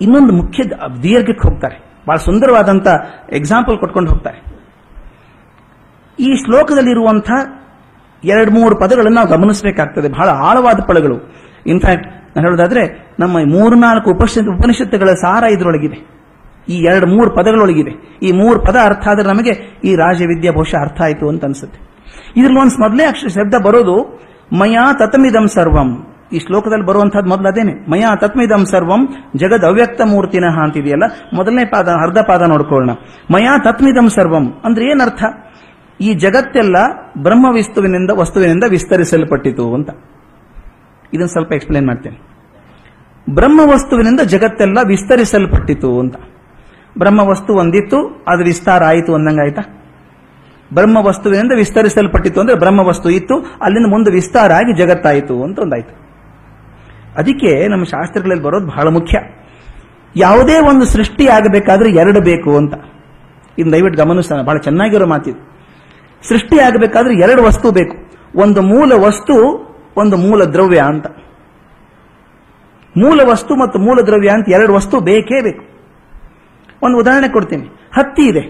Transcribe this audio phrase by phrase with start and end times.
[0.00, 0.64] ಇನ್ನೊಂದು ಮುಖ್ಯ
[1.02, 1.88] ದೀರ್ಘಕ್ಕೆ ಹೋಗ್ತಾರೆ.
[2.08, 2.86] ಬಹಳ ಸುಂದರವಾದಂತ
[3.32, 4.44] ಎಕ್ಸಾಂಪಲ್ ಕೊಟ್ಕೊಂಡು ಹೋಗ್ತಾರೆ.
[6.20, 7.30] ಈ ಶ್ಲೋಕದಲ್ಲಿರುವಂಥ
[8.24, 10.08] ಎರಡು ಮೂರು ಪದಗಳನ್ನು ನಾವು ಗಮನಿಸಬೇಕಾಗ್ತದೆ.
[10.08, 11.34] ಬಹಳ ಆಳವಾದ ಪದಗಳು.
[11.66, 16.18] ಇನ್ಫ್ಯಾಕ್ಟ್ ನಾನು ಹೇಳೋದಾದ್ರೆ, ನಮ್ಮ ಮೂರ್ನಾಲ್ಕು ಉಪನಿಷತ್ ಉಪನಿಷತ್ತುಗಳ ಸಾರ ಇದರೊಳಗಿದೆ.
[16.68, 18.18] ಈ ಎರಡು ಮೂರು ಪದಗಳೊಳಗಿದೆ.
[18.22, 21.80] ಈ ಮೂರು ಪದ ಅರ್ಥ ಆದ್ರೆ ನಮಗೆ ಈ ರಾಜವಿದ್ಯಾ ಬಹುಶಃ ಅರ್ಥ ಆಯಿತು ಅಂತ ಅನ್ಸುತ್ತೆ.
[22.36, 24.20] ಇದ್ರಲ್ಲಿ ಒಂದು ಮೊದಲೇ ಅಕ್ಷರ ಶಬ್ದ ಬರೋದು,
[24.52, 26.14] ಮಯಾ ತತಮಿದಂ ಸರ್ವಂ.
[26.32, 27.90] ಈ ಶ್ಲೋಕದಲ್ಲಿ ಬರುವಂತಹದ್ದು ಮೊದಲು ಅದೇನೆ.
[27.90, 31.04] ಮಯಾ ತತ್ಮಿದಂ ಸರ್ವಂ ಜಗದ್ ಅವ್ಯಕ್ತ ಮೂರ್ತಿನಃ ಅಂತಿದೆಯಲ್ಲ?
[31.34, 32.90] ಮೊದಲನೇ ಪಾದ, ಅರ್ಧ ಪಾದ ನೋಡ್ಕೊಳ್ಳೋಣ.
[33.30, 35.24] ಮಯಾ ತತ್ಮಿದಂ ಸರ್ವಂ ಅಂದ್ರೆ ಏನರ್ಥ?
[36.00, 36.76] ಈ ಜಗತ್ತೆಲ್ಲ
[37.22, 39.90] ಬ್ರಹ್ಮ ವಿಸ್ತುವಿನಿಂದ ವಸ್ತುವಿನಿಂದ ವಿಸ್ತರಿಸಲ್ಪಟ್ಟಿತು ಅಂತ.
[41.14, 42.20] ಇದನ್ನು ಸ್ವಲ್ಪ ಎಕ್ಸ್ಪ್ಲೇನ್ ಮಾಡ್ತೇನೆ.
[43.34, 46.14] ಬ್ರಹ್ಮ ವಸ್ತುವಿನಿಂದ ಜಗತ್ತೆಲ್ಲ ವಿಸ್ತರಿಸಲ್ಪಟ್ಟಿತು ಅಂತ.
[46.98, 49.62] ಬ್ರಹ್ಮ ವಸ್ತು ಒಂದಿತ್ತು, ಅದು ವಿಸ್ತಾರ ಆಯಿತು ಅಂದಂಗಾಯ್ತಾ
[50.74, 56.07] ಬ್ರಹ್ಮ ವಸ್ತುವಿನಿಂದ ವಿಸ್ತರಿಸಲ್ಪಟ್ಟಿತ್ತು ಅಂದ್ರೆ ಬ್ರಹ್ಮ ವಸ್ತು ಇತ್ತು, ಅಲ್ಲಿಂದ ಮುಂದೆ ವಿಸ್ತಾರ ಆಗಿ ಜಗತ್ತಾಯಿತು ಅಂತ ಒಂದಾಯ್ತು.
[57.18, 59.18] ಅದಕ್ಕೆ ನಮ್ಮ ಶಾಸ್ತ್ರಗಳಲ್ಲಿ ಬರೋದು ಬಹಳ ಮುಖ್ಯ.
[60.16, 62.74] ಯಾವುದೇ ಒಂದು ಸೃಷ್ಟಿ ಆಗಬೇಕಾದ್ರೆ ಎರಡು ಬೇಕು ಅಂತ.
[63.58, 65.58] ಇನ್ನು ದಯವಿಟ್ಟು ಗಮನಿಸ್ತಾನೆ ಬಹಳ ಚೆನ್ನಾಗಿರೋ ಮಾತಿದು.
[66.28, 67.96] ಸೃಷ್ಟಿ ಆಗಬೇಕಾದ್ರೆ ಎರಡು ವಸ್ತು ಬೇಕು.
[68.36, 69.34] ಒಂದು ಮೂಲ ವಸ್ತು,
[69.96, 71.06] ಒಂದು ಮೂಲ ದ್ರವ್ಯ ಅಂತ.
[72.96, 75.64] ಮೂಲ ವಸ್ತು ಮತ್ತು ಮೂಲ ದ್ರವ್ಯ ಅಂತ ಎರಡು ವಸ್ತು ಬೇಕೇ ಬೇಕು.
[76.82, 77.66] ಒಂದು ಉದಾಹರಣೆ ಕೊಡ್ತೀನಿ.
[77.96, 78.40] ಹತ್ತಿ ಇದೆ.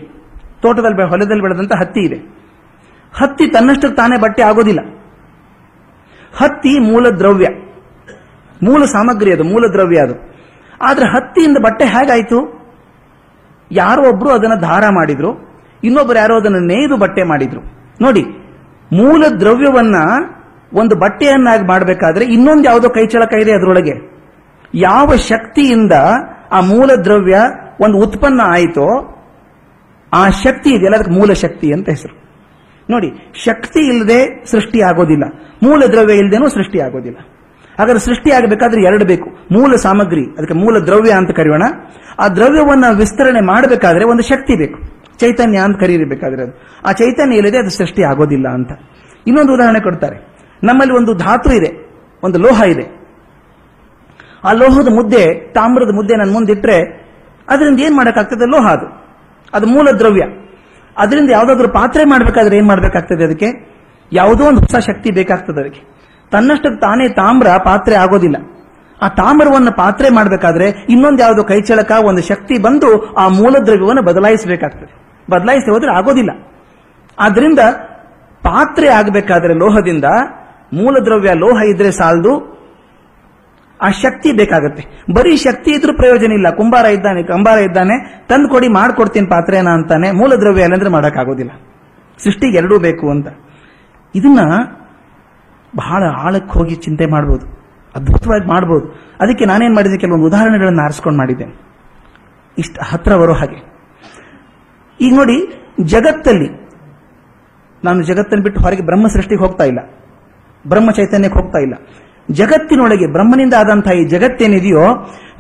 [0.63, 2.39] ತೋಟದಲ್ಲಿ ಹೊಲದಲ್ಲಿ ಬೆಳೆದಂತ ಹತ್ತಿ ಇದೆ.
[3.13, 4.81] ಹತ್ತಿ ತನ್ನಷ್ಟಕ್ಕೆ ತಾನೇ ಬಟ್ಟೆ ಆಗೋದಿಲ್ಲ.
[6.37, 7.47] ಹತ್ತಿ ಮೂಲ ದ್ರವ್ಯ.
[8.63, 10.15] ಮೂಲ ಸಾಮಗ್ರಿ ಅದು, ಮೂಲ ದ್ರವ್ಯ ಅದು.
[10.83, 12.59] ಆದ್ರೆ ಹತ್ತಿಯಿಂದ ಬಟ್ಟೆ ಹೇಗಾಯ್ತು?
[13.73, 15.49] ಯಾರೋ ಒಬ್ರು ಅದನ್ನ ಧಾರ ಮಾಡಿದ್ರು,
[15.85, 17.61] ಇನ್ನೊಬ್ರು ಯಾರೋ ಅದನ್ನು ನೇಯ್ದು ಬಟ್ಟೆ ಮಾಡಿದ್ರು.
[18.01, 18.23] ನೋಡಿ,
[18.93, 19.97] ಮೂಲ ದ್ರವ್ಯವನ್ನ
[20.73, 23.93] ಒಂದು ಬಟ್ಟೆಯನ್ನಾಗಿ ಮಾಡಬೇಕಾದ್ರೆ ಇನ್ನೊಂದು ಯಾವುದೋ ಕೈಚಳಕ ಇದೆ ಅದರೊಳಗೆ.
[24.75, 25.93] ಯಾವ ಶಕ್ತಿಯಿಂದ
[26.53, 27.39] ಆ ಮೂಲ ದ್ರವ್ಯ
[27.81, 29.15] ಒಂದು ಉತ್ಪನ್ನ ಆಯಿತೋ,
[30.13, 32.19] ಆ ಶಕ್ತಿ ಇದೆಯಲ್ಲ ಅದಕ್ಕೆ ಮೂಲ ಶಕ್ತಿ ಅಂತ ಹೆಸರು.
[32.91, 33.13] ನೋಡಿ,
[33.45, 35.25] ಶಕ್ತಿ ಇಲ್ಲದೆ ಸೃಷ್ಟಿ ಆಗೋದಿಲ್ಲ.
[35.63, 37.19] ಮೂಲ ದ್ರವ್ಯ ಇಲ್ಲದೇನೂ ಸೃಷ್ಟಿ ಆಗೋದಿಲ್ಲ.
[37.79, 39.31] ಹಾಗಾದ್ರೆ ಸೃಷ್ಟಿ ಆಗಬೇಕಾದ್ರೆ ಎರಡು ಬೇಕು.
[39.53, 41.63] ಮೂಲ ಸಾಮಗ್ರಿ, ಅದಕ್ಕೆ ಮೂಲ ದ್ರವ್ಯ ಅಂತ ಕರೆಯೋಣ.
[42.19, 44.99] ಆ ದ್ರವ್ಯವನ್ನ ವಿಸ್ತರಣೆ ಮಾಡಬೇಕಾದ್ರೆ ಒಂದು ಶಕ್ತಿ ಬೇಕು.
[45.19, 46.63] ಚೈತನ್ಯ ಅಂತ ಕರೀಬೇಕಾದ್ರೆ ಅದು.
[46.87, 48.71] ಆ ಚೈತನ್ಯ ಇಲ್ಲದೆ ಅದು ಸೃಷ್ಟಿ ಆಗೋದಿಲ್ಲ ಅಂತ.
[49.27, 50.35] ಇನ್ನೊಂದು ಉದಾಹರಣೆ ಕೊಡ್ತಾರೆ.
[50.65, 52.99] ನಮ್ಮಲ್ಲಿ ಒಂದು ಧಾತು ಇದೆ, ಒಂದು ಲೋಹ ಇದೆ.
[54.45, 57.09] ಆ ಲೋಹದ ಮುದ್ದೆ, ತಾಮ್ರದ ಮುದ್ದೆ ನನ್ನ ಮುಂದಿಟ್ರೆ
[57.49, 58.51] ಅದರಿಂದ ಏನ್ ಮಾಡಕ್ಕಾಗ್ತದೆ?
[58.51, 58.87] ಲೋಹ ಅದು.
[59.55, 60.23] ಅದು ಮೂಲ ದ್ರವ್ಯ.
[60.97, 63.47] ಅದರಿಂದ ಯಾವ್ದಾದ್ರು ಪಾತ್ರೆ ಮಾಡಬೇಕಾದ್ರೆ ಏನ್ ಮಾಡಬೇಕಾಗ್ತದೆ ಅದಕ್ಕೆ?
[64.13, 65.98] ಯಾವುದೋ ಒಂದು ಹೊಸ ಶಕ್ತಿ ಬೇಕಾಗ್ತದೆ ಅದಕ್ಕೆ.
[66.31, 68.37] ತನ್ನಷ್ಟಕ್ಕೆ ತಾನೇ ತಾಮ್ರ ಪಾತ್ರೆ ಆಗೋದಿಲ್ಲ.
[69.03, 74.95] ಆ ತಾಮ್ರವನ್ನು ಪಾತ್ರೆ ಮಾಡಬೇಕಾದ್ರೆ ಇನ್ನೊಂದು ಯಾವುದೋ ಕೈಚಳಕ ಒಂದು ಶಕ್ತಿ ಬಂದು ಆ ಮೂಲ ದ್ರವ್ಯವನ್ನು ಬದಲಾಯಿಸಬೇಕಾಗ್ತದೆ.
[75.31, 76.31] ಬದಲಾಯಿಸಿ ಹೋದ್ರೆ ಆಗೋದಿಲ್ಲ.
[77.19, 77.59] ಆದ್ರಿಂದ
[78.43, 80.05] ಪಾತ್ರೆ ಆಗಬೇಕಾದ್ರೆ ಲೋಹದಿಂದ
[80.73, 82.59] ಮೂಲ ದ್ರವ್ಯ ಲೋಹ ಇದ್ರೆ ಸಾಲದು,
[83.83, 84.85] ಆ ಶಕ್ತಿ ಬೇಕಾಗುತ್ತೆ.
[85.15, 86.51] ಬರೀ ಶಕ್ತಿ ಇದ್ರೂ ಪ್ರಯೋಜನ ಇಲ್ಲ.
[86.51, 91.51] ಕುಂಬಾರ ಇದ್ದಾನೆ, ಕಂಬಾರ ಇದ್ದಾನೆ ತಂದು ಕೊಡಿ ಮಾಡ್ಕೊಡ್ತೀನಿ ಪಾತ್ರೆನ ಅಂತಾನೆ ಮೂಲ ದ್ರವ್ಯ ಇಲ್ಲಂದ್ರೆ ಮಾಡೋಕ್ಕಾಗೋದಿಲ್ಲ.
[92.25, 93.29] ಸೃಷ್ಟಿಗೆ ಎರಡೂ ಬೇಕು ಅಂತ.
[94.15, 94.41] ಇದನ್ನ
[95.73, 97.47] ಬಹಳ ಆಳಕ್ಕೆ ಹೋಗಿ ಚಿಂತೆ ಮಾಡ್ಬೋದು,
[97.95, 98.87] ಅದ್ಭುತವಾಗಿ ಮಾಡ್ಬೋದು.
[99.21, 101.47] ಅದಕ್ಕೆ ನಾನೇನು ಮಾಡಿದ್ದೆ ಕೆಲವೊಂದು ಉದಾಹರಣೆಗಳನ್ನು ಆರಿಸ್ಕೊಂಡು ಮಾಡಿದ್ದೆ
[102.57, 103.59] ಇಷ್ಟು ಹತ್ರ ಬರೋ ಹಾಗೆ.
[105.01, 105.37] ಈಗ ನೋಡಿ,
[105.85, 106.49] ಜಗತ್ತಲ್ಲಿ,
[107.83, 109.81] ನಾನು ಜಗತ್ತನ್ನು ಬಿಟ್ಟು ಹೊರಗೆ ಬ್ರಹ್ಮ ಸೃಷ್ಟಿಗೆ ಹೋಗ್ತಾ ಇಲ್ಲ.
[110.65, 111.75] ಬ್ರಹ್ಮ ಚೈತನ್ಯಕ್ಕೆ ಹೋಗ್ತಾ ಇಲ್ಲ.
[112.29, 114.87] ಜಗತ್ತಿನೊಳಗೆ, ಬ್ರಹ್ಮನಿಂದ ಆದಂತಹ ಈ ಜಗತ್ತೇನಿದೆಯೋ,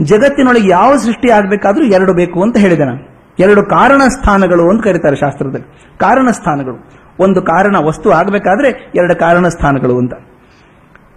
[0.02, 3.02] ಜಗತ್ತಿನೊಳಗೆ ಯಾವ ಸೃಷ್ಟಿ ಆಗಬೇಕಾದ್ರೂ ಎರಡು ಬೇಕು ಅಂತ ಹೇಳಿದೆ ನಾನು.
[3.38, 5.66] ಎರಡು ಕಾರಣ ಸ್ಥಾನಗಳು ಅಂತ ಕರೀತಾರೆ ಶಾಸ್ತ್ರದಲ್ಲಿ.
[5.98, 6.78] ಕಾರಣ ಸ್ಥಾನಗಳು.
[7.20, 10.12] ಒಂದು ಕಾರಣ ವಸ್ತು ಆಗಬೇಕಾದ್ರೆ ಎರಡು ಕಾರಣ ಸ್ಥಾನಗಳು ಅಂತ.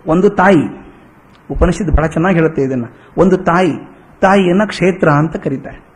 [0.08, 0.82] ಒಂದು ತಾಯಿ.
[1.52, 2.86] ಉಪನಿಷತ್ ಬಹಳ ಚೆನ್ನಾಗಿ ಹೇಳುತ್ತೆ ಇದನ್ನ.
[3.18, 3.74] ಒಂದು ತಾಯಿ.
[4.22, 5.92] ತಾಯಿಯನ್ನ ಕ್ಷೇತ್ರ ಅಂತ ಕರೀತಾರೆ.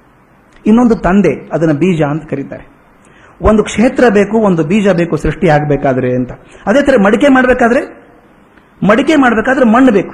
[0.66, 2.68] ಇನ್ನೊಂದು ತಂದೆ, ಅದನ್ನ ಬೀಜ ಅಂತ ಕರೀತಾರೆ.
[3.42, 6.32] ಒಂದು ಕ್ಷೇತ್ರ ಬೇಕು, ಒಂದು ಬೀಜ ಬೇಕು, ಸೃಷ್ಟಿ ಆಗಬೇಕಾದ್ರೆ ಅಂತ.
[6.66, 8.06] ಅದೇ ತರ ಮಡಿಕೆ ಮಾಡಬೇಕಾದ್ರೆ?
[8.88, 10.14] ಮಡಿಕೆ ಮಾಡಬೇಕಾದ್ರೆ ಮಣ್ಣು ಬೇಕು.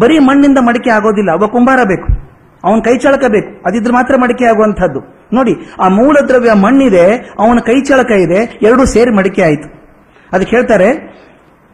[0.00, 2.27] ಬರೀ ಮಣ್ಣಿಂದ ಮಡಿಕೆ ಆಗೋದಿಲ್ಲ, ಅವ ಕುಂಬಾರ ಬೇಕು.
[2.64, 7.80] ಅವನ ಕೈ ಚಳಕ ಬೇಕು ಅದಿದ್ರೆ ಮಾತ್ರ ಮಡಿಕೆ ಆಗುವಂತಹದ್ದು ನೋಡಿ, ಆ ಮೂಲ ದ್ರವ್ಯ ಮಣ್ಣಿದೆ, ಅವನ ಕೈ
[7.80, 9.96] ಚಳಕ ಇದೆ, ಎರಡೂ ಸೇರಿ ಮಡಿಕೆ ಆಯಿತು.
[10.32, 11.18] ಅದಕ್ಕೆ ಹೇಳ್ತಾರೆ,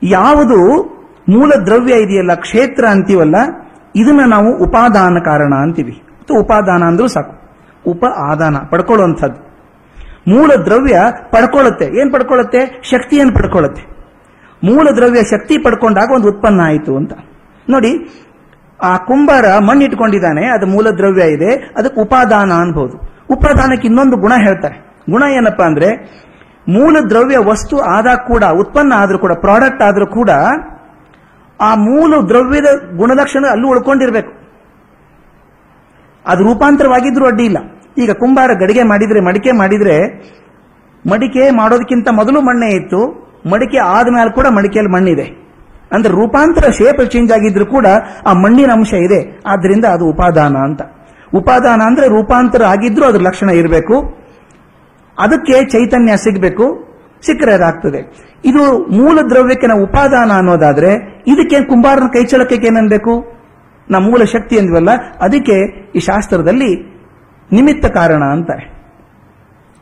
[0.02, 0.82] ಯಾವುದು
[1.28, 3.36] ಮೂಲ ದ್ರವ್ಯ ಇದೆಯಲ್ಲ, ಕ್ಷೇತ್ರ ಅಂತೀವಲ್ಲ,
[3.96, 6.02] ಇದನ್ನ ನಾವು ಉಪಾದಾನ ಕಾರಣ ಅಂತೀವಿ.
[6.40, 7.34] ಉಪಾದಾನ ಅಂದ್ರೂ ಸಾಕು.
[7.90, 9.44] ಉಪ ಆದಾನ, ಪಡ್ಕೊಳ್ಳುವಂಥದ್ದು.
[10.28, 11.84] ಮೂಲ ದ್ರವ್ಯ ಪಡ್ಕೊಳ್ಳುತ್ತೆ.
[11.84, 12.80] ಏನ್ ಪಡ್ಕೊಳ್ಳುತ್ತೆ?
[12.82, 13.82] ಶಕ್ತಿಯನ್ನು ಪಡ್ಕೊಳ್ಳುತ್ತೆ.
[14.64, 17.12] ಮೂಲ ದ್ರವ್ಯ ಶಕ್ತಿ ಪಡ್ಕೊಂಡಾಗ ಒಂದು ಉತ್ಪನ್ನ ಆಯಿತು ಅಂತ.
[17.68, 18.20] ನೋಡಿ
[18.82, 25.02] ಆ ಕುಂಬಾರ ಮಣ್ಣಿಟ್ಕೊಂಡಿದ್ದಾನೆ, ಅದು ಮೂಲ ದ್ರವ್ಯ ಇದೆ, ಅದಕ್ಕೆ ಉಪಾದಾನ ಅನ್ಬಹುದು ಉಪಾದಾನಕ್ಕೆ ಇನ್ನೊಂದು ಗುಣ ಹೇಳ್ತಾರೆ.
[25.10, 25.96] ಗುಣ ಏನಪ್ಪಾ ಅಂದ್ರೆ,
[26.68, 30.30] ಮೂಲ ದ್ರವ್ಯ ವಸ್ತು ಆದಾಗ ಕೂಡ, ಉತ್ಪನ್ನ ಆದ್ರೂ ಕೂಡ ಪ್ರಾಡಕ್ಟ್ ಆದ್ರೂ ಕೂಡ,
[31.60, 34.32] ಆ ಮೂಲ ದ್ರವ್ಯದ ಗುಣಲಕ್ಷಣ ಅಲ್ಲೂ ಉಳ್ಕೊಂಡಿರ್ಬೇಕು.
[36.26, 37.58] ಅದು ರೂಪಾಂತರವಾಗಿದ್ರೂ ಅಡ್ಡಿ ಇಲ್ಲ.
[37.98, 40.08] ಈಗ ಕುಂಬಾರ ಗಡಿಗೆ ಮಾಡಿದ್ರೆ, ಮಡಿಕೆ ಮಾಡಿದ್ರೆ,
[41.10, 45.43] ಮಡಿಕೆ ಮಾಡೋದಕ್ಕಿಂತ ಮೊದಲು ಮಣ್ಣೆ ಇತ್ತು, ಮಡಿಕೆ ಆದ್ಮೇಲೆ ಕೂಡ ಮಡಿಕೆಯಲ್ಲಿ ಮಣ್ಣಿದೆ.
[45.92, 47.86] ಅಂದ್ರೆ ರೂಪಾಂತರ ಶೇಪ್ ಚೇಂಜ್ ಆಗಿದ್ರು ಕೂಡ
[48.26, 49.40] ಆ ಮಣ್ಣಿನ ಅಂಶ ಇದೆ.
[49.46, 50.82] ಆದ್ರಿಂದ ಅದು ಉಪಾದಾನ ಅಂತ.
[51.34, 54.24] ಉಪಾದಾನ ಅಂದ್ರೆ ರೂಪಾಂತರ ಆಗಿದ್ರು ಅದ್ರ ಲಕ್ಷಣ ಇರಬೇಕು.
[55.18, 56.94] ಅದಕ್ಕೆ ಚೈತನ್ಯ ಸಿಗಬೇಕು
[57.26, 63.34] ಸಿಕ್ಕರೆ ಅದಾಗ್ತದೆ ಇದು ಮೂಲ ದ್ರವ್ಯಕ್ಕೆ ನಾವು ಉಪಾದಾನ ಅನ್ನೋದಾದ್ರೆ ಇದಕ್ಕೆ ಕುಂಬಾರನ ಕೈಚಳಕಕ್ಕೆ ಏನನ್ಬೇಕು
[63.90, 64.88] ನಮ್ಮ ಮೂಲ ಶಕ್ತಿ ಅಂದ್ವಲ್ಲ,
[65.20, 66.94] ಅದಕ್ಕೆ ಈ ಶಾಸ್ತ್ರದಲ್ಲಿ
[67.52, 68.74] ನಿಮಿತ್ತ ಕಾರಣ ಅಂತಾರೆ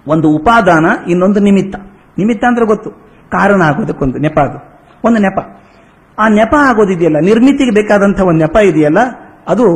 [0.06, 1.76] ಒಂದು ಉಪಾದಾನ ಇನ್ನೊಂದು ನಿಮಿತ್ತ.
[2.18, 2.90] ನಿಮಿತ್ತ ಅಂದ್ರೆ ಗೊತ್ತು.
[3.30, 4.80] ಕಾರಣ ಆಗೋದಕ್ಕೊಂದು ನೆಪ ಅದು.
[5.04, 5.38] ಒಂದು ನೆಪ.
[6.18, 9.00] ಆ ನೆಪ ಆಗೋದಿದೆಯಲ್ಲ, ನಿರ್ಮಿತಿಗೆ ಬೇಕಾದಂತಹ ಒಂದು ನೆಪ ಇದೆಯಲ್ಲ,
[9.52, 9.66] ಅದು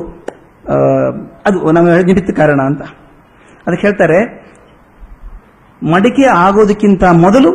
[1.46, 2.82] ಅದು ನಾವು ನಿಮಿತ್ತ ಕಾರಣ ಅಂತ.
[3.66, 4.18] ಅದಕ್ಕೆ ಹೇಳ್ತಾರೆ,
[5.82, 7.50] ಮಡಿಕೆ ಆಗೋದಕ್ಕಿಂತ ಮೊದಲು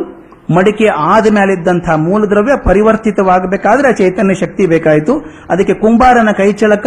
[0.56, 5.14] ಮಡಿಕೆ ಆದ ಮೇಲಿದ್ದಂತಹ ಮೂಲ ದ್ರವ್ಯ ಪರಿವರ್ತಿತವಾಗಬೇಕಾದ್ರೆ ಆ ಚೈತನ್ಯ ಶಕ್ತಿ ಬೇಕಾಯಿತು.
[5.52, 6.86] ಅದಕ್ಕೆ ಕುಂಬಾರನ ಕೈಚಳಕ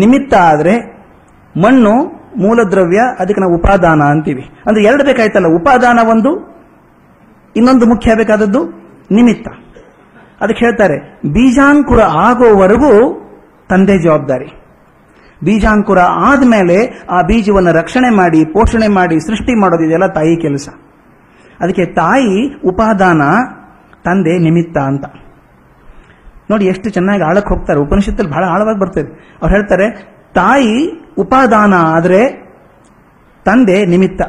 [0.00, 0.74] ನಿಮಿತ್ತ ಆದರೆ
[1.54, 1.94] ಮಣ್ಣು
[2.42, 4.44] ಮೂಲ ದ್ರವ್ಯ ಅದಕ್ಕೆ ನಾವು ಉಪಾದಾನ ಅಂತೀವಿ.
[4.66, 6.30] ಅಂದ್ರೆ ಎರಡು ಬೇಕಾಯ್ತಲ್ಲ, ಉಪಾದಾನ ಒಂದು,
[7.56, 8.62] ಇನ್ನೊಂದು ಮುಖ್ಯ ಬೇಕಾದದ್ದು
[9.18, 9.48] ನಿಮಿತ್ತ.
[10.42, 12.92] ಅದಕ್ಕೆ ಹೇಳ್ತಾರೆ, ಬೀಜಾಂಕುರ ಆಗೋವರೆಗೂ
[13.68, 14.46] ತಂದೆ ಜವಾಬ್ದಾರಿ.
[15.44, 20.68] ಬೀಜಾಂಕುರ ಆದ್ಮೇಲೆ ಆ ಬೀಜವನ್ನು ರಕ್ಷಣೆ ಮಾಡಿ, ಪೋಷಣೆ ಮಾಡಿ, ಸೃಷ್ಟಿ ಮಾಡೋದಿದೆಯಲ್ಲ ತಾಯಿ ಕೆಲಸ.
[21.60, 23.22] ಅದಕ್ಕೆ ತಾಯಿ ಉಪಾದಾನ,
[24.04, 25.04] ತಂದೆ ನಿಮಿತ್ತ ಅಂತ.
[26.50, 27.80] ನೋಡಿ ಎಷ್ಟು ಚೆನ್ನಾಗಿ ಆಳಕ್ಕೆ ಹೋಗ್ತಾರೆ.
[27.80, 29.38] ಉಪನಿಷತ್ತಲ್ಲಿ ಬಹಳ ಆಳವಾಗಿ ಬರ್ತದೆ.
[29.42, 29.90] ಅವ್ರು ಹೇಳ್ತಾರೆ,
[30.34, 32.52] ತಾಯಿ ಉಪಾದಾನ ಆದರೆ
[33.44, 34.22] ತಂದೆ ನಿಮಿತ್ತ.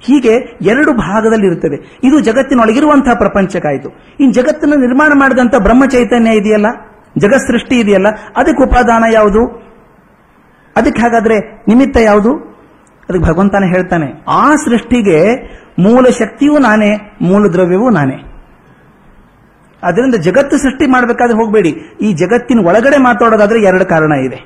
[0.00, 3.88] ಹೀಗೆ ಎರಡು ಭಾಗದಲ್ಲಿ ಇರುತ್ತದೆ ಇದು ಜಗತ್ತಿನೊಳಗಿರುವಂತಹ ಪ್ರಪಂಚಕ್ಕಾಯಿತು.
[4.20, 6.68] ಇನ್ನು ಜಗತ್ತನ್ನು ನಿರ್ಮಾಣ ಮಾಡಿದಂಥ ಬ್ರಹ್ಮ ಚೈತನ್ಯ ಇದೆಯಲ್ಲ?
[7.16, 8.08] ಜಗತ್ ಸೃಷ್ಟಿ ಇದೆಯಲ್ಲ?
[8.36, 9.42] ಅದಕ್ಕೆ ಉಪಾದಾನ ಯಾವುದು?
[10.76, 11.36] ಅದಕ್ಕೆ ಹಾಗಾದ್ರೆ
[11.68, 12.32] ನಿಮಿತ್ತ ಯಾವುದು?
[13.08, 15.18] ಅದಕ್ಕೆ ಭಗವಂತನ ಹೇಳ್ತಾನೆ, ಆ ಸೃಷ್ಟಿಗೆ
[15.78, 16.90] ಮೂಲ ಶಕ್ತಿಯೂ ನಾನೇ,
[17.22, 18.18] ಮೂಲ ದ್ರವ್ಯವೂ ನಾನೇ.
[19.82, 21.72] ಅದರಿಂದ ಜಗತ್ತು ಸೃಷ್ಟಿ ಮಾಡಬೇಕಾದ್ರೆ ಹೋಗಬೇಡಿ.
[22.02, 24.38] ಈ ಜಗತ್ತಿನ ಒಳಗಡೆ ಮಾತಾಡೋದಾದ್ರೆ ಎರಡು ಕಾರಣ ಇದೆ.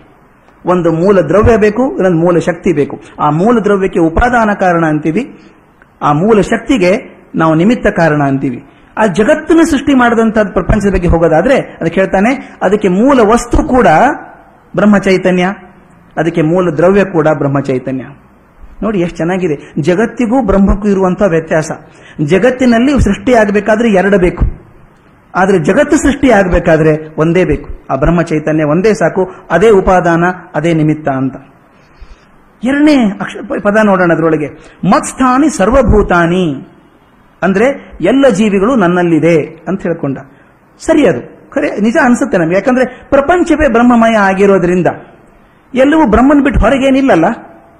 [0.66, 3.00] ಒಂದು ಮೂಲ ದ್ರವ್ಯ ಬೇಕು ಇನ್ನೊಂದು ಮೂಲ ಶಕ್ತಿ ಬೇಕು.
[3.20, 5.40] ಆ ಮೂಲ ದ್ರವ್ಯಕ್ಕೆ ಉಪಾದಾನ ಕಾರಣ ಅಂತೀವಿ.
[6.02, 6.92] ಆ ಮೂಲ ಶಕ್ತಿಗೆ
[7.34, 8.64] ನಾವು ನಿಮಿತ್ತ ಕಾರಣ ಅಂತೀವಿ.
[8.98, 13.86] ಆ ಜಗತ್ತನ್ನು ಸೃಷ್ಟಿ ಮಾಡಿದಂತಹ ಪ್ರಪಂಚದ ಬಗ್ಗೆ ಹೋಗೋದಾದ್ರೆ ಅದಕ್ಕೆ ಹೇಳ್ತಾನೆ ಅದಕ್ಕೆ ಮೂಲ ವಸ್ತು ಕೂಡ
[14.76, 15.44] ಬ್ರಹ್ಮ ಚೈತನ್ಯ
[16.16, 18.04] ಅದಕ್ಕೆ ಮೂಲ ದ್ರವ್ಯ ಕೂಡ ಬ್ರಹ್ಮ ಚೈತನ್ಯ
[18.82, 19.82] ನೋಡಿ ಎಷ್ಟು ಚೆನ್ನಾಗಿದೆ.
[19.82, 21.70] ಜಗತ್ತಿಗೂ ಬ್ರಹ್ಮಕ್ಕೂ ಇರುವಂತಹ ವ್ಯತ್ಯಾಸ.
[22.24, 24.44] ಜಗತ್ತಿನಲ್ಲಿ ಸೃಷ್ಟಿ ಆಗಬೇಕಾದ್ರೆ ಎರಡು ಬೇಕು.
[25.34, 27.68] ಆದರೆ ಜಗತ್ತು ಸೃಷ್ಟಿ ಆಗಬೇಕಾದ್ರೆ ಒಂದೇ ಬೇಕು.
[27.90, 30.24] ಆ ಬ್ರಹ್ಮ ಚೈತನ್ಯ ಒಂದೇ ಸಾಕು, ಅದೇ ಉಪಾದಾನ,
[30.54, 31.36] ಅದೇ ನಿಮಿತ್ತ ಅಂತ.
[32.64, 34.46] ಎರಡನೇ ಅಕ್ಷ ಪದ ನೋಡೋಣ ಅದರೊಳಗೆ.
[34.88, 36.68] ಮತ್ಸ್ಥಾನಿ ಸರ್ವಭೂತಾನಿ.
[37.42, 40.18] ಅಂದ್ರೆ ಎಲ್ಲ ಜೀವಿಗಳು ನನ್ನಲ್ಲಿದೆ ಅಂತ ಹೇಳ್ಕೊಂಡ.
[40.78, 41.50] ಸರಿ ಅದು.
[41.50, 42.54] ಖರೆ ನಿಜ ಅನ್ಸುತ್ತೆ ನಮ್ಗೆ.
[42.54, 44.86] ಯಾಕಂದ್ರೆ ಪ್ರಪಂಚವೇ ಬ್ರಹ್ಮಮಯ ಆಗಿರೋದ್ರಿಂದ,
[45.74, 47.24] ಎಲ್ಲವೂ ಬ್ರಹ್ಮನ್ ಬಿಟ್ಟು ಹೊರಗೇನಿಲ್ಲಲ್ಲ,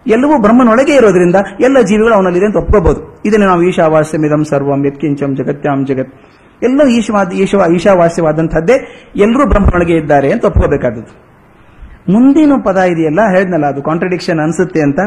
[0.06, 6.14] ಎಲ್ಲವೂ ಬ್ರಹ್ಮನೊಳಗೆ ಇರೋದ್ರಿಂದ ಎಲ್ಲ ಜೀವಿಗಳು ಅವನಲ್ಲಿದೆ ಅಂತ ಒಪ್ಕೋಬಹುದು ಇದನ್ನು ನಾವು ಈಶಾವಾಸ್ಯಮಿದಂ ಸರ್ವಂ, ಯತ್ಕಿಂಚಂ ಜಗತ್ಯಾಂ ಜಗತ್.
[6.62, 11.32] ಎಲ್ಲವೂ ಈಶವಾದ ಈಶವ, ಈಶಾವಾಸ್ಯವಾದಂಥದ್ದೇ ಎಲ್ಲರೂ ಬ್ರಹ್ಮನೊಳಗೆ ಇದ್ದಾರೆ ಅಂತ ಒಪ್ಕೋಬೇಕಾದದ್ದು.
[12.12, 14.98] ಮುಂದಿನ ಪದ ಇದೆಯಲ್ಲ, ಹೇಳಿದ್ನಲ್ಲ, ಅದು ಕಾಂಟ್ರಡಿಕ್ಷನ್ ಅನ್ಸುತ್ತೆ ಅಂತ.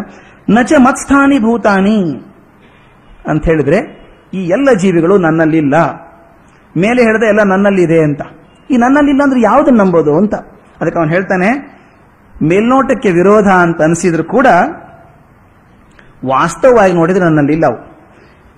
[0.49, 2.25] ನಚ ಮತ್ಸ್ಥಾನಿ ಭೂತಾನಿ
[3.27, 3.77] ಅಂತ ಹೇಳಿದ್ರೆ,
[4.33, 5.75] ಈ ಎಲ್ಲ ಜೀವಿಗಳು ನನ್ನಲ್ಲಿಲ್ಲ.
[6.77, 8.21] ಮೇಲೆ ಹೇಳಿದ ಎಲ್ಲ ನನ್ನಲ್ಲಿದೆ ಅಂತ.
[8.71, 10.35] ಈ ನನ್ನಲ್ಲಿಲ್ಲ ಅಂದ್ರೆ ಯಾವ್ದನ್ನ ನಂಬೋದು ಅಂತ.
[10.81, 11.75] ಅದಕ್ಕೆ ಅವನು ಹೇಳ್ತಾನೆ,
[12.43, 14.47] ಮೇಲ್ನೋಟಕ್ಕೆ ವಿರೋಧ ಅಂತ ಅನಿಸಿದ್ರು ಕೂಡ
[16.25, 17.95] ವಾಸ್ತವವಾಗಿ ನೋಡಿದ್ರೆ ನನ್ನಲ್ಲಿಲ್ಲ ಅವು.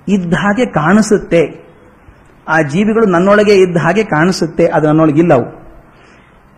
[0.08, 1.67] ಇದ್ದ ಹಾಗೆ ಕಾಣಿಸುತ್ತೆ.
[2.48, 5.68] ಆ ಜೀವಿಗಳು ನನ್ನೊಳಗೆ ಇದ್ದ ಹಾಗೆ ಕಾಣಿಸುತ್ತೆ, ಅದು ನನ್ನೊಳಗೆ ಇಲ್ಲವು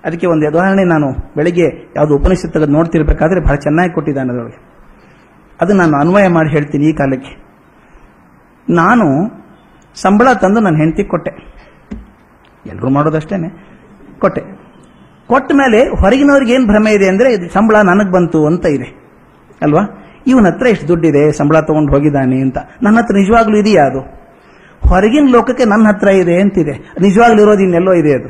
[0.06, 4.62] ಅದಕ್ಕೆ ಒಂದು ಉದಾಹರಣೆ ನಾನು ಬೆಳಿಗ್ಗೆ ಯಾವುದು ಉಪನಿಷತ್ ನೋಡ್ತಿರ್ಬೇಕಾದ್ರೆ ಬಹಳ ಚೆನ್ನಾಗಿ ಕೊಟ್ಟಿದ್ದಾನೆ ಅದರೊಳಗೆ.
[5.62, 7.46] ಅದು ನಾನು ಅನ್ವಯ ಮಾಡಿ ಹೇಳ್ತೀನಿ ಈ ಕಾಲಕ್ಕೆ.
[8.70, 9.32] ನಾನು
[9.96, 11.32] ಸಂಬಳ ತಂದು ನನ್ನ ಹೆಂಡತಿ ಕೊಟ್ಟೆ.
[12.66, 13.50] ಎಲ್ಲರೂ ಮಾಡೋದಷ್ಟೇನೆ.
[14.20, 14.42] ಕೊಟ್ಟೆ.
[15.28, 19.16] ಕೊಟ್ಟ ಮೇಲೆ ಹೊರಗಿನವ್ರಿಗೆ ಏನು ಭ್ರಮೆ ಇದೆ ಅಂದ್ರೆ, ಇದು ಸಂಬಳ ನನಗೆ ಬಂತು ಅಂತ ಇದೆ.
[19.62, 20.06] ಅಲ್ವಾ?
[20.28, 22.58] ಇವನ ಹತ್ರ ಎಷ್ಟು ದುಡ್ಡಿದೆ, ಸಂಬಳ ತಗೊಂಡು ಹೋಗಿದ್ದಾನೆ ಅಂತ.
[22.82, 24.19] ನನ್ನ ಹತ್ರ ನಿಜವಾಗ್ಲೂ ಇದೆಯಾ ಅದು?
[24.90, 26.72] ಹೊರಗಿನ ಲೋಕಕ್ಕೆ ನನ್ನ ಹತ್ರ ಇದೆ ಅಂತಿದೆ.
[27.02, 28.28] ನಿಜವಾಗ್ಲೂ ಇರೋದು ಇನ್ನೆಲ್ಲೋ ಇದೆ ಅದು.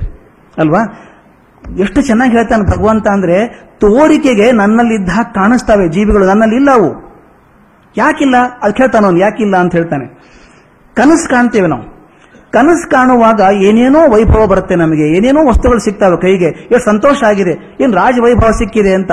[0.58, 0.80] ಅಲ್ವಾ?
[1.80, 3.48] ಎಷ್ಟು ಚೆನ್ನಾಗಿ ಹೇಳ್ತಾನೆ ಭಗವಂತ ಅಂದ್ರೆ,
[3.80, 7.10] ತೋರಿಕೆಗೆ ನನ್ನಲ್ಲಿ ಇದ್ದ ಹಾಗೆ ಕಾಣಿಸ್ತಾವೆ ಜೀವಿಗಳು, ನನ್ನಲ್ಲಿ ಇಲ್ಲ ಅವು.
[7.98, 8.36] ಯಾಕಿಲ್ಲ?
[8.64, 10.06] ಅದು ಕೇಳ್ತಾನೆ ಅವನು, ಯಾಕಿಲ್ಲ ಅಂತ ಹೇಳ್ತಾನೆ.
[10.94, 11.83] ಕನಸು ಕಾಣ್ತೇವೆ ನಾವು.
[12.52, 16.45] ಕನಸು ಕಾಣುವಾಗ ಏನೇನೋ ವೈಭವ ಬರುತ್ತೆ ನಮಗೆ, ಏನೇನೋ ವಸ್ತುಗಳು ಸಿಗ್ತಾವೆ ಕೈಗೆ.
[16.45, 17.78] ಎಷ್ಟು ಸಂತೋಷ ಆಗಿದೆ.
[17.81, 19.12] ಏನು ರಾಜ ವೈಭವ ಸಿಕ್ಕಿದೆ ಅಂತ.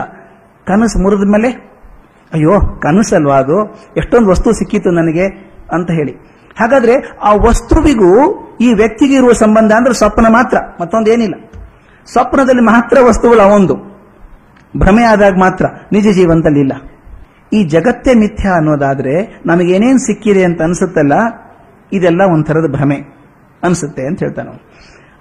[0.66, 1.76] ಕನಸು ಮುರಿದ ಮೇಲೆ
[2.32, 3.74] ಅಯ್ಯೋ, ಕನಸಲ್ವಾ ಅದು?
[3.96, 6.35] ಎಷ್ಟೊಂದು ವಸ್ತು ಸಿಕ್ಕಿತ್ತು ನನಗೆ ಅಂತ ಹೇಳಿ.
[6.56, 6.94] ಹಾಗಾದ್ರೆ
[7.28, 8.10] ಆ ವಸ್ತುವಿಗೂ
[8.66, 11.36] ಈ ವ್ಯಕ್ತಿಗೆ ಇರುವ ಸಂಬಂಧ ಅಂದ್ರೆ ಸ್ವಪ್ನ ಮಾತ್ರ ಮತ್ತೊಂದೇನಿಲ್ಲ
[12.08, 13.74] ಸ್ವಪ್ನದಲ್ಲಿ ಮಾತ್ರ ವಸ್ತುಗಳು ಅವೊಂದು.
[14.74, 16.74] ಭ್ರಮೆ ಆದಾಗ ಮಾತ್ರ ನಿಜ ಜೀವನದಲ್ಲಿ ಇಲ್ಲ.
[17.56, 19.14] ಈ ಜಗತ್ತೇ ಮಿಥ್ಯ ಅನ್ನೋದಾದ್ರೆ
[19.46, 21.14] ನಮಗೇನೇನು ಸಿಕ್ಕಿದೆ ಅಂತ ಅನ್ಸುತ್ತಲ್ಲ,
[21.92, 22.98] ಇದೆಲ್ಲ ಒಂಥರದ ಭ್ರಮೆ
[23.62, 24.52] ಅನ್ಸುತ್ತೆ ಅಂತ ಹೇಳ್ತಾನೆ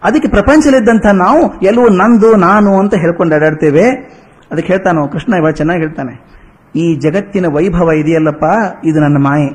[0.03, 3.85] ಅದಕ್ಕೆ ಪ್ರಪಂಚದಲ್ಲಿದ್ದಂಥ ನಾವು ಎಲ್ಲವೂ ನಂದು, ನಾನು ಅಂತ ಹೇಳ್ಕೊಂಡು ಅಡಾಡ್ತೇವೆ
[4.51, 6.13] ಅದಕ್ಕೆ ಹೇಳ್ತಾನೋ ಕೃಷ್ಣ ಇವಾಗ ಚೆನ್ನಾಗಿ ಹೇಳ್ತಾನೆ,
[6.75, 8.45] ಈ ಜಗತ್ತಿನ ವೈಭವ ಇದೆಯಲ್ಲಪ್ಪ,
[8.89, 9.49] ಇದು ನನ್ನ ಮಾಯೆ.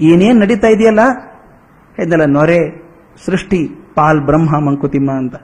[0.00, 1.00] ಏನೇನ್ ನಡೀತಾ ಇದೆಯಲ್ಲ?
[1.98, 2.82] ಇದೆಲ್ಲ ನೊರೆ,
[3.26, 5.34] ಸೃಷ್ಟಿ, ಪಾಲ್, ಬ್ರಹ್ಮ, ಮಂಕುತಿಮ್ಮ ಅಂತ.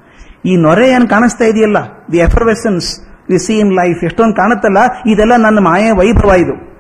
[0.45, 1.77] ಈ ನೊರೆ ಏನು ಕಾಣಿಸ್ತಾ ಇದೆಯಲ್ಲ?
[2.13, 3.01] The effervescence
[3.31, 4.79] we see in life ಎಷ್ಟೊಂದು ಕಾಣುತ್ತಲ್ಲ?
[5.07, 6.79] ಇದೆಲ್ಲ ನನ್ನ ಮಾಯೆ ವೈಭವ ಇದು.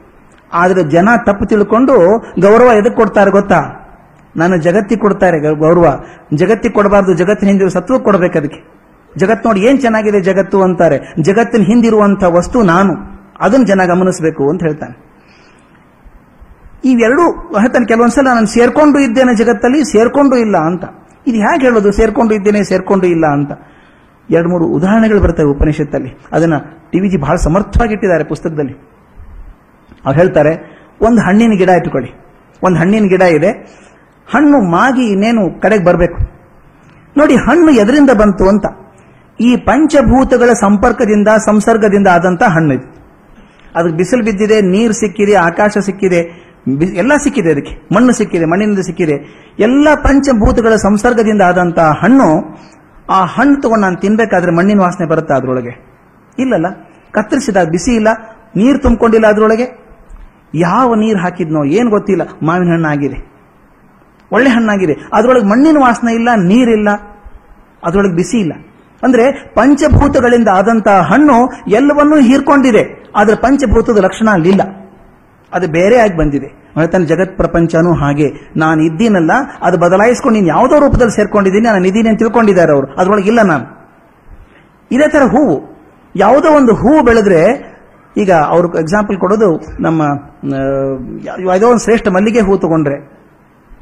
[0.52, 3.60] ಆದ್ರೆ ಜನ ತಪ್ಪು ತಿಳ್ಕೊಂಡು ಗೌರವ ಎದಕ್ಕೆ ಕೊಡ್ತಾರೆ ಗೊತ್ತಾ?
[4.36, 6.04] ನಾನು ಜಗತ್ತಿಗೆ ಕೊಡ್ತಾರೆ ಗೌರವ.
[6.34, 8.78] ಜಗತ್ತಿಗೆ ಕೊಡಬಾರ್ದು, ಜಗತ್ತಿನ ಹಿಂದಿರುವ ಸತ್ವ ಕೊಡಬೇಕು ಅದಕ್ಕೆ.
[9.16, 10.98] ಜಗತ್ತು ನೋಡಿ ಏನ್ ಚೆನ್ನಾಗಿದೆ ಜಗತ್ತು ಅಂತಾರೆ.
[11.20, 12.94] ಜಗತ್ತಿನ ಹಿಂದಿರುವಂಥ ವಸ್ತು ನಾನು.
[13.40, 15.07] ಅದನ್ನ ಜನ ಗಮನಿಸಬೇಕು ಅಂತ ಹೇಳ್ತಾನೆ.
[16.84, 20.84] ಇವೆರಡು ಹೇಳ್ತಾನೆ ಕೆಲವೊಂದ್ಸಲ ನಾನು ಸೇರ್ಕೊಂಡು ಇದ್ದೇನೆ ಜಗತ್ತಲ್ಲಿ, ಸೇರ್ಕೊಂಡು ಇಲ್ಲ ಅಂತ.
[21.26, 21.92] ಇದು ಹೇಗೆ ಹೇಳೋದು?
[21.92, 23.52] ಸೇರ್ಕೊಂಡು ಇದ್ದೇನೆ, ಸೇರ್ಕೊಂಡು ಇಲ್ಲ ಅಂತ.
[24.30, 26.18] ಎರಡು ಮೂರು ಉದಾಹರಣೆಗಳು ಬರ್ತವೆ ಉಪನಿಷತ್ತಲ್ಲಿ.
[26.32, 26.54] ಅದನ್ನ
[26.92, 28.72] ಟಿ ವಿ ಜಿ ಬಹಳ ಸಮರ್ಥವಾಗಿ ಇಟ್ಟಿದ್ದಾರೆ ಪುಸ್ತಕದಲ್ಲಿ.
[30.06, 32.14] ಅವ್ರು ಹೇಳ್ತಾರೆ, ಒಂದು ಹಣ್ಣಿನ ಗಿಡ ಇಟ್ಟುಕೊಳ್ಳಿ
[32.64, 33.50] ಒಂದು ಹಣ್ಣಿನ ಗಿಡ ಇದೆ.
[34.34, 36.18] ಹಣ್ಣು ಮಾಗಿ ಇನ್ನೇನು ಕಡೆಗೆ ಬರಬೇಕು.
[37.16, 38.66] ನೋಡಿ, ಹಣ್ಣು ಎದರಿಂದ ಬಂತು ಅಂತ.
[39.40, 42.98] ಈ ಪಂಚಭೂತಗಳ ಸಂಪರ್ಕದಿಂದ, ಸಂಸರ್ಗದಿಂದ ಆದಂತ ಹಣ್ಣು ಇದು.
[43.74, 46.47] ಅದಕ್ಕೆ ಬಿಸಿಲು ಬಿದ್ದಿದೆ, ನೀರು ಸಿಕ್ಕಿದೆ, ಆಕಾಶ ಸಿಕ್ಕಿದೆ.
[46.94, 47.94] ಎಲ್ಲ ಸಿಕ್ಕಿದೆ ಅದಕ್ಕೆ.
[47.94, 49.46] ಮಣ್ಣು ಸಿಕ್ಕಿದೆ, ಮಣ್ಣಿನಿಂದ ಸಿಕ್ಕಿದೆ.
[49.58, 52.58] ಎಲ್ಲ ಪಂಚಭೂತಗಳ ಸಂಸರ್ಗದಿಂದ ಆದಂತಹ ಹಣ್ಣು,
[53.10, 55.84] ಆ ಹಣ್ಣು ತಗೊಂಡು ನಾನು ತಿನ್ಬೇಕಾದ್ರೆ ಮಣ್ಣಿನ ವಾಸನೆ ಬರುತ್ತಾ ಅದರೊಳಗೆ?
[56.38, 56.66] ಇಲ್ಲಲ್ಲ.
[57.12, 58.08] ಕತ್ತರಿಸಿದಾಗ ಬಿಸಿ ಇಲ್ಲ,
[58.56, 59.88] ನೀರು ತುಂಬಿಕೊಂಡಿಲ್ಲ ಅದರೊಳಗೆ?
[60.54, 62.22] ಯಾವ ನೀರು ಹಾಕಿದ್ನೋ ಏನು ಗೊತ್ತಿಲ್ಲ.
[62.42, 63.28] ಮಾವಿನ ಹಣ್ಣು ಆಗಿದೆ
[64.32, 64.94] ಒಳ್ಳೆ ಹಣ್ಣಾಗಿದೆ.
[65.12, 66.90] ಅದರೊಳಗೆ ಮಣ್ಣಿನ ವಾಸನೆ ಇಲ್ಲ ನೀರಿಲ್ಲ
[67.84, 68.52] ಅದರೊಳಗೆ ಬಿಸಿ ಇಲ್ಲ.
[69.02, 73.12] ಅಂದ್ರೆ ಪಂಚಭೂತಗಳಿಂದ ಆದಂತಹ ಹಣ್ಣು ಎಲ್ಲವನ್ನೂ ಹೀರ್ಕೊಂಡಿದೆ.
[73.16, 74.60] ಆದರೆ ಪಂಚಭೂತದ ಲಕ್ಷಣ ಅಲ್ಲಿಲ್ಲ
[75.54, 76.46] ಅದು ಬೇರೆ ಆಗಿ ಬಂದಿದೆ.
[76.46, 78.50] ಹೇಳ್ತಾನೆ ಜಗತ್ ಪ್ರಪಂಚನೂ ಹಾಗೆ.
[78.56, 79.30] ನಾನು ಇದ್ದೀನಲ್ಲ,
[79.62, 82.86] ಅದು ಬದಲಾಯಿಸ್ಕೊಂಡು ನೀನು ಯಾವುದೋ ರೂಪದಲ್ಲಿ ಸೇರ್ಕೊಂಡಿದ್ದೀನಿ, ನಾನು ಇದ್ದೀನಿ ಅಂತ ತಿಳ್ಕೊಂಡಿದ್ದಾರೆ ಅವರು.
[83.00, 83.64] ಅದರೊಳಗೆ ಇಲ್ಲ ನಾನು.
[84.90, 85.78] ಇದೇ ತರ ಹೂವು.
[86.16, 87.40] ಯಾವುದೋ ಒಂದು ಹೂವು ಬೆಳೆದ್ರೆ,
[88.16, 90.02] ಈಗ ಅವ್ರ ಎಕ್ಸಾಂಪಲ್ ಕೊಡೋದು, ನಮ್ಮ
[91.48, 93.18] ಯಾವುದೋ ಒಂದು ಶ್ರೇಷ್ಠ ಮಲ್ಲಿಗೆ ಹೂ ತಗೊಂಡ್ರೆ.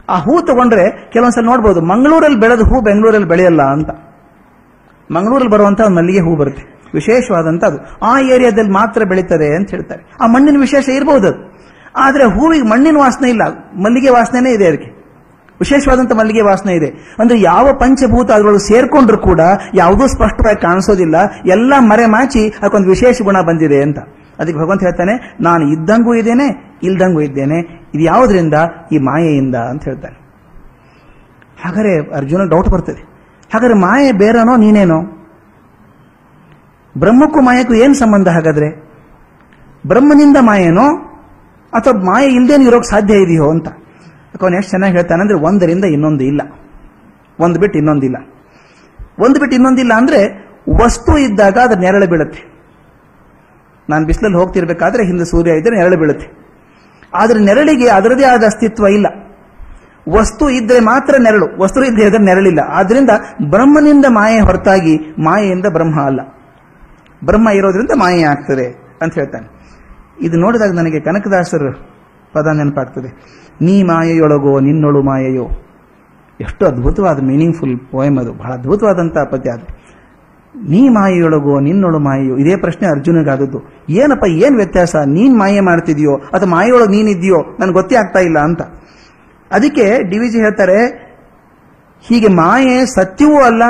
[0.08, 3.90] ಆ ಹೂ ತಗೊಂಡ್ರೆ, ಕೆಲವೊಂದ್ಸಲ ನೋಡ್ಬೋದು, ಮಂಗಳೂರಲ್ಲಿ ಬೆಳೆದ ಹೂ ಬೆಂಗಳೂರಲ್ಲಿ ಬೆಳೆಯಲ್ಲ ಅಂತ.
[5.10, 6.76] ಮಂಗಳೂರಲ್ಲಿ ಬರುವಂತ ಒಂದು ಮಲ್ಲಿಗೆ ಹೂ ಬರುತ್ತೆ.
[6.94, 7.78] ವಿಶೇಷವಾದಂತ ಅದು.
[8.06, 10.02] ಆ ಏರಿಯಾದಲ್ಲಿ ಮಾತ್ರ ಬೆಳೀತದೆ ಅಂತ ಹೇಳ್ತಾರೆ.
[10.20, 11.45] ಆ ಮಣ್ಣಿನ ವಿಶೇಷ ಇರಬಹುದು
[11.96, 13.42] ಆದ್ರೆ ಹೂವಿಗೆ ಮಣ್ಣಿನ ವಾಸನೆ ಇಲ್ಲ.
[13.76, 14.96] ಮಲ್ಲಿಗೆ ವಾಸನೆನೇ ಇದೆ ಅದಕ್ಕೆ.
[15.60, 17.16] ವಿಶೇಷವಾದಂಥ ಮಲ್ಲಿಗೆ ವಾಸನೆ ಇದೆ.
[17.18, 19.40] ಅಂದರೆ ಯಾವ ಪಂಚಭೂತ ಅದರೊಳಗೆ ಸೇರ್ಕೊಂಡ್ರೂ ಕೂಡ
[19.74, 21.16] ಯಾವುದೂ ಸ್ಪಷ್ಟವಾಗಿ ಕಾಣಿಸೋದಿಲ್ಲ.
[21.46, 23.98] ಎಲ್ಲ ಮರೆ ಮಾಚಿ ಅದಕ್ಕೊಂದು ವಿಶೇಷ ಗುಣ ಬಂದಿದೆ ಅಂತ.
[24.38, 27.88] ಅದಕ್ಕೆ ಭಗವಂತ ಹೇಳ್ತಾನೆ, ನಾನು ಇದ್ದಂಗೂ ಇದ್ದೇನೆ, ಇಲ್ದಂಗೂ ಇದ್ದೇನೆ.
[27.94, 28.54] ಇದು ಯಾವುದರಿಂದ?
[28.92, 30.26] ಈ ಮಾಯೆಯಿಂದ ಅಂತ ಹೇಳ್ತಾನೆ.
[31.64, 33.02] ಹಾಗಾದ್ರೆ ಅರ್ಜುನ ಡೌಟ್ ಬರ್ತದೆ.
[33.54, 35.02] ಹಾಗಾದ್ರೆ ಮಾಯೆ ಬೇರೆನೋ ನೀನೇನೋ?
[36.98, 38.90] ಬ್ರಹ್ಮಕ್ಕೂ ಮಾಯಕ್ಕೂ ಏನು ಸಂಬಂಧ ಹಾಗಾದ್ರೆ?
[39.86, 41.05] ಬ್ರಹ್ಮನಿಂದ ಮಾಯೇನೋ?
[41.76, 43.68] ಅಥವಾ ಮಾಯೆ ಇಲ್ಲದೇನು ಇರೋಕೆ ಸಾಧ್ಯ ಇದೆಯೋ ಅಂತ.
[44.42, 46.42] ಅವನು ಎಷ್ಟು ಚೆನ್ನಾಗಿ ಹೇಳ್ತಾನೆ ಅಂದರೆ ಒಂದರಿಂದ ಇನ್ನೊಂದು ಇಲ್ಲ.
[47.40, 48.16] ಒಂದು ಬಿಟ್ಟು ಇನ್ನೊಂದಿಲ್ಲ
[49.18, 50.20] ಒಂದು ಬಿಟ್ಟು ಇನ್ನೊಂದಿಲ್ಲ ಅಂದರೆ
[50.84, 52.56] ವಸ್ತು ಇದ್ದಾಗ ಅದು ನೆರಳು ಬೀಳುತ್ತೆ.
[53.90, 56.26] ನಾನು ಬಿಸಿಲಲ್ಲಿ ಹೋಗ್ತಿರ್ಬೇಕಾದ್ರೆ ಹಿಂದೆ ಸೂರ್ಯ ಇದ್ದರೆ ನೆರಳು ಬೀಳುತ್ತೆ.
[57.14, 59.06] ಆದರೆ ನೆರಳಿಗೆ ಅದರದೇ ಆದ ಅಸ್ತಿತ್ವ ಇಲ್ಲ.
[60.08, 61.62] ವಸ್ತು ಇದ್ರೆ ಮಾತ್ರ ನೆರಳು.
[61.62, 62.60] ವಸ್ತು ಇದ್ದರೆ ಇದ್ರೆ ನೆರಳಿಲ್ಲ.
[62.68, 63.10] ಆದ್ರಿಂದ
[63.50, 66.20] ಬ್ರಹ್ಮನಿಂದ ಮಾಯೆ ಹೊರತಾಗಿ ಮಾಯೆಯಿಂದ ಬ್ರಹ್ಮ ಅಲ್ಲ.
[67.24, 69.55] ಬ್ರಹ್ಮ ಇರೋದ್ರಿಂದ ಮಾಯೆ ಆಗ್ತದೆ ಅಂತ ಹೇಳ್ತಾನೆ.
[70.20, 71.96] ಇದು ನೋಡಿದಾಗ ನನಗೆ ಕನಕದಾಸರು
[72.32, 73.08] ಪದ ನೆನಪಾಗ್ತದೆ.
[73.62, 75.48] ನೀ ಮಾಯೆಯೊಳಗೋ, ನಿನ್ನೊಳು ಮಾಯೆಯೋ.
[76.40, 78.32] ಎಷ್ಟು ಅದ್ಭುತವಾದ ಮೀನಿಂಗ್ಫುಲ್ ಪೋಯಮ್ ಅದು.
[78.32, 79.86] ಬಹಳ ಅದ್ಭುತವಾದಂತಹ ಪದ್ಯ ಅದು.
[80.70, 82.36] ನೀ ಮಾಯೆಯೊಳಗೋ, ನಿನ್ನೊಳು ಮಾಯೆಯೋ.
[82.36, 83.62] ಇದೇ ಪ್ರಶ್ನೆ ಅರ್ಜುನಗಾದದ್ದು.
[83.88, 84.96] ಏನಪ್ಪ, ಏನ್ ವ್ಯತ್ಯಾಸ?
[84.96, 86.16] ನೀನ್ ಮಾಯೆ ಮಾಡ್ತಿದ್ಯೋ?
[86.16, 88.62] ಅಥವಾ ಮಾಯೆಯೊಳಗೆ ನೀನಿದ್ಯೋ ನನಗೆ ಗೊತ್ತೇ ಆಗ್ತಾ ಇಲ್ಲ ಅಂತ.
[89.52, 91.06] ಅದಕ್ಕೆ ಡಿ ವಿ ಹೇಳ್ತಾರೆ,
[92.00, 93.62] ಹೀಗೆ ಮಾಯೆ ಸತ್ಯವೂ ಅಲ್ಲ,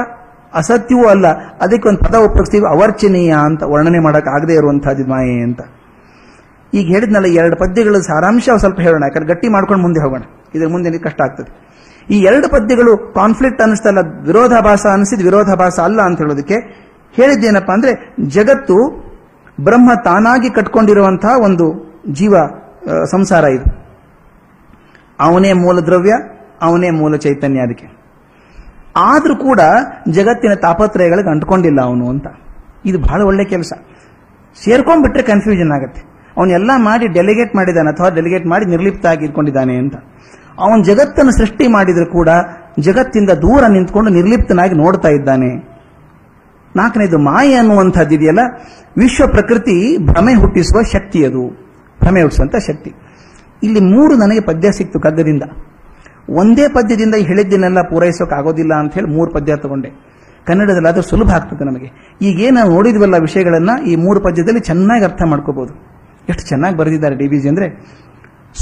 [0.55, 1.27] ಅಸತ್ಯವೂ ಅಲ್ಲ.
[1.61, 3.63] ಅದಕ್ಕೆ ಒಂದು ಪದ ಉಪಯೋಗಿಸ್ತೀವಿ, ಅವರ್ಚನೀಯ ಅಂತ.
[3.63, 5.61] ವರ್ಣನೆ ಮಾಡಕ್ ಆಗದೆ ಇರುವಂತಹದ್ದು ಮಾಯೆ ಅಂತ.
[6.75, 10.23] ಈಗ ಹೇಳಿದ್ನಲ್ಲ ಎರಡು ಪದ್ಯಗಳ ಸಾರಾಂಶ ಸ್ವಲ್ಪ ಹೇಳೋಣ, ಯಾಕಂದ್ರೆ ಗಟ್ಟಿ ಮಾಡ್ಕೊಂಡು ಮುಂದೆ ಹೋಗೋಣ.
[10.55, 11.67] ಇದ್ರ ಮುಂದೆ ಕಷ್ಟ ಆಗ್ತದೆ.
[12.11, 16.55] ಈ ಎರಡು ಪದ್ಯಗಳು ಕಾನ್ಫ್ಲಿಕ್ಟ್ ಅನಿಸ್ತಲ್ಲ ವಿರೋಧಾಭಾಸ ಅನಿಸಿದ ವಿರೋಧಾಭಾಸ ಅಲ್ಲ ಅಂತ ಹೇಳೋದಕ್ಕೆ
[17.13, 19.07] ಹೇಳಿದ್ದೇನಪ್ಪ ಅಂದ್ರೆ, ಜಗತ್ತು
[19.61, 21.67] ಬ್ರಹ್ಮ ತಾನಾಗಿ ಕಟ್ಕೊಂಡಿರುವಂತಹ ಒಂದು
[22.13, 22.35] ಜೀವ
[23.11, 23.87] ಸಂಸಾರ ಇದು.
[25.21, 26.13] ಅವನೇ ಮೂಲ ದ್ರವ್ಯ,
[26.63, 27.87] ಅವನೇ ಮೂಲ ಚೈತನ್ಯ ಅದಕ್ಕೆ.
[28.97, 29.61] ಆದರೂ ಕೂಡ
[30.09, 32.27] ಜಗತ್ತಿನ ತಾಪತ್ರಯಗಳಿಗೆ ಅಂಟ್ಕೊಂಡಿಲ್ಲ ಅವನು ಅಂತ.
[32.85, 33.73] ಇದು ಬಹಳ ಒಳ್ಳೆ ಕೆಲಸ.
[34.65, 36.16] ಸೇರ್ಕೊಂಡ್ಬಿಟ್ರೆ ಕನ್ಫ್ಯೂಷನ್ ಆಗುತ್ತೆ.
[36.37, 39.95] ಅವನ್ನೆಲ್ಲ ಮಾಡಿ ಡೆಲಿಗೇಟ್ ಮಾಡಿದ್ದಾನೆ ಅಥವಾ ಡೆಲಿಗೇಟ್ ಮಾಡಿ ನಿರ್ಲಿಪ್ತ ಆಗಿರ್ಕೊಂಡಿದ್ದಾನೆ ಅಂತ.
[40.59, 42.29] ಅವನ್ ಜಗತ್ತನ್ನು ಸೃಷ್ಟಿ ಮಾಡಿದ್ರು ಕೂಡ
[42.81, 45.77] ಜಗತ್ತಿಂದ ದೂರ ನಿಂತ್ಕೊಂಡು ನಿರ್ಲಿಪ್ತನಾಗಿ ನೋಡ್ತಾ ಇದ್ದಾನೆ.
[46.77, 48.39] ನಾಲ್ಕನೇದು ಮಾಯೆ ಅನ್ನುವಂಥದ್ದು ಇದೆಯಲ್ಲ?
[48.99, 51.49] ವಿಶ್ವ ಪ್ರಕೃತಿ ಭ್ರಮೆ ಹುಟ್ಟಿಸುವ ಶಕ್ತಿ ಅದು.
[52.03, 52.93] ಭ್ರಮೆ ಹುಟ್ಟಿಸುವಂಥ ಶಕ್ತಿ.
[53.63, 55.43] ಇಲ್ಲಿ ಮೂರು ನನಗೆ ಪದ್ಯ ಸಿಕ್ತು ಕಗ್ಗದಿಂದ
[56.31, 59.91] ಒಂದೇ ಪದ್ಯದಿಂದ ಹೇಳಿದ್ದನ್ನೆಲ್ಲ ಪೂರೈಸೋಕೆ ಆಗೋದಿಲ್ಲ ಅಂತ ಹೇಳಿ ಮೂರು ಪದ್ಯ ತಗೊಂಡೆ.
[60.47, 62.17] ಕನ್ನಡದಲ್ಲಿ ಅದು ಸುಲಭ ಆಗ್ತದೆ ನಮಗೆ.
[62.23, 65.96] ಈಗೇನು ನೋಡಿದ್ವಲ್ಲ ವಿಷಯಗಳನ್ನು ಈ ಮೂರು ಪದ್ಯದಲ್ಲಿ ಚೆನ್ನಾಗಿ ಅರ್ಥ ಮಾಡ್ಕೋಬಹುದು
[66.29, 67.69] ಎಷ್ಟು ಚೆನ್ನಾಗಿ ಬರೆದಿದ್ದಾರೆ ಡಿ ಬಿ ಜಿ ಅಂದರೆ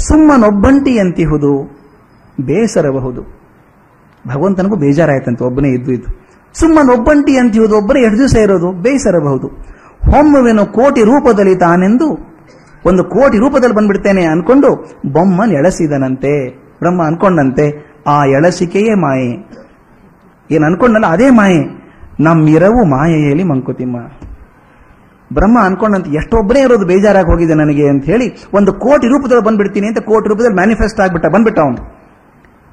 [0.07, 1.51] ಸುಮ್ಮನೊಬ್ಬಂಟಿ ಅಂತಿಹುದು
[2.41, 3.21] ಬೇಸರಬಹುದು.
[4.27, 6.09] ಭಗವಂತನಿಗೂ ಬೇಜಾರಾಯ್ತಂತೆ, ಒಬ್ಬನೇ ಇದ್ದು ಇದ್ದು.
[6.55, 8.71] ಸುಮ್ಮನೊಬ್ಬಂಟಿ ಅಂತಿಹುದು ಒಬ್ಬನೇ ಎಷ್ಟು ದಿವಸ ಇರೋದು?
[8.71, 9.47] ಬೇಸರಬಹುದು.
[10.11, 12.07] ಹೊಮ್ಮವೇನು ಕೋಟಿ ರೂಪದಲ್ಲಿ ತಾನೆಂದು,
[12.85, 14.69] ಒಂದು ಕೋಟಿ ರೂಪದಲ್ಲಿ ಬಂದ್ಬಿಡ್ತೇನೆ ಅನ್ಕೊಂಡು,
[15.11, 16.33] ಬೊಮ್ಮನ್ ಎಳಸಿದನಂತೆ,
[16.79, 17.65] ಬ್ರಹ್ಮ ಅನ್ಕೊಂಡಂತೆ,
[18.07, 19.31] ಆ ಎಳಸಿಕೆಯೇ ಮಾಯೆ.
[20.51, 21.61] ಏನ್ ಅನ್ಕೊಂಡಲ್ಲ, ಅದೇ ಮಾಯೆ.
[22.19, 23.97] ನಮ್ಮಿರವು ಮಾಯೆಯಲ್ಲಿ ಮಂಕುತಿಮ್ಮ.
[25.33, 30.29] ಬ್ರಹ್ಮ ಅನ್ಕೊಂಡಂತ ಎಷ್ಟೊಬ್ಬನೇ ಇರೋದು ಬೇಜಾರಾಗಿ ಹೋಗಿದೆ ನನಗೆ ಅಂತ ಹೇಳಿ ಒಂದು ಕೋಟಿ ರೂಪದಲ್ಲಿ ಬಂದ್ಬಿಡ್ತೀನಿ ಅಂತ ಕೋಟಿ
[30.29, 31.95] ರೂಪದಲ್ಲಿ ಮ್ಯಾನಿಫೆಸ್ಟ್ ಆಗ್ಬಿಟ್ಟ, ಬಂದ್ಬಿಟ್ಟ ಅವನು.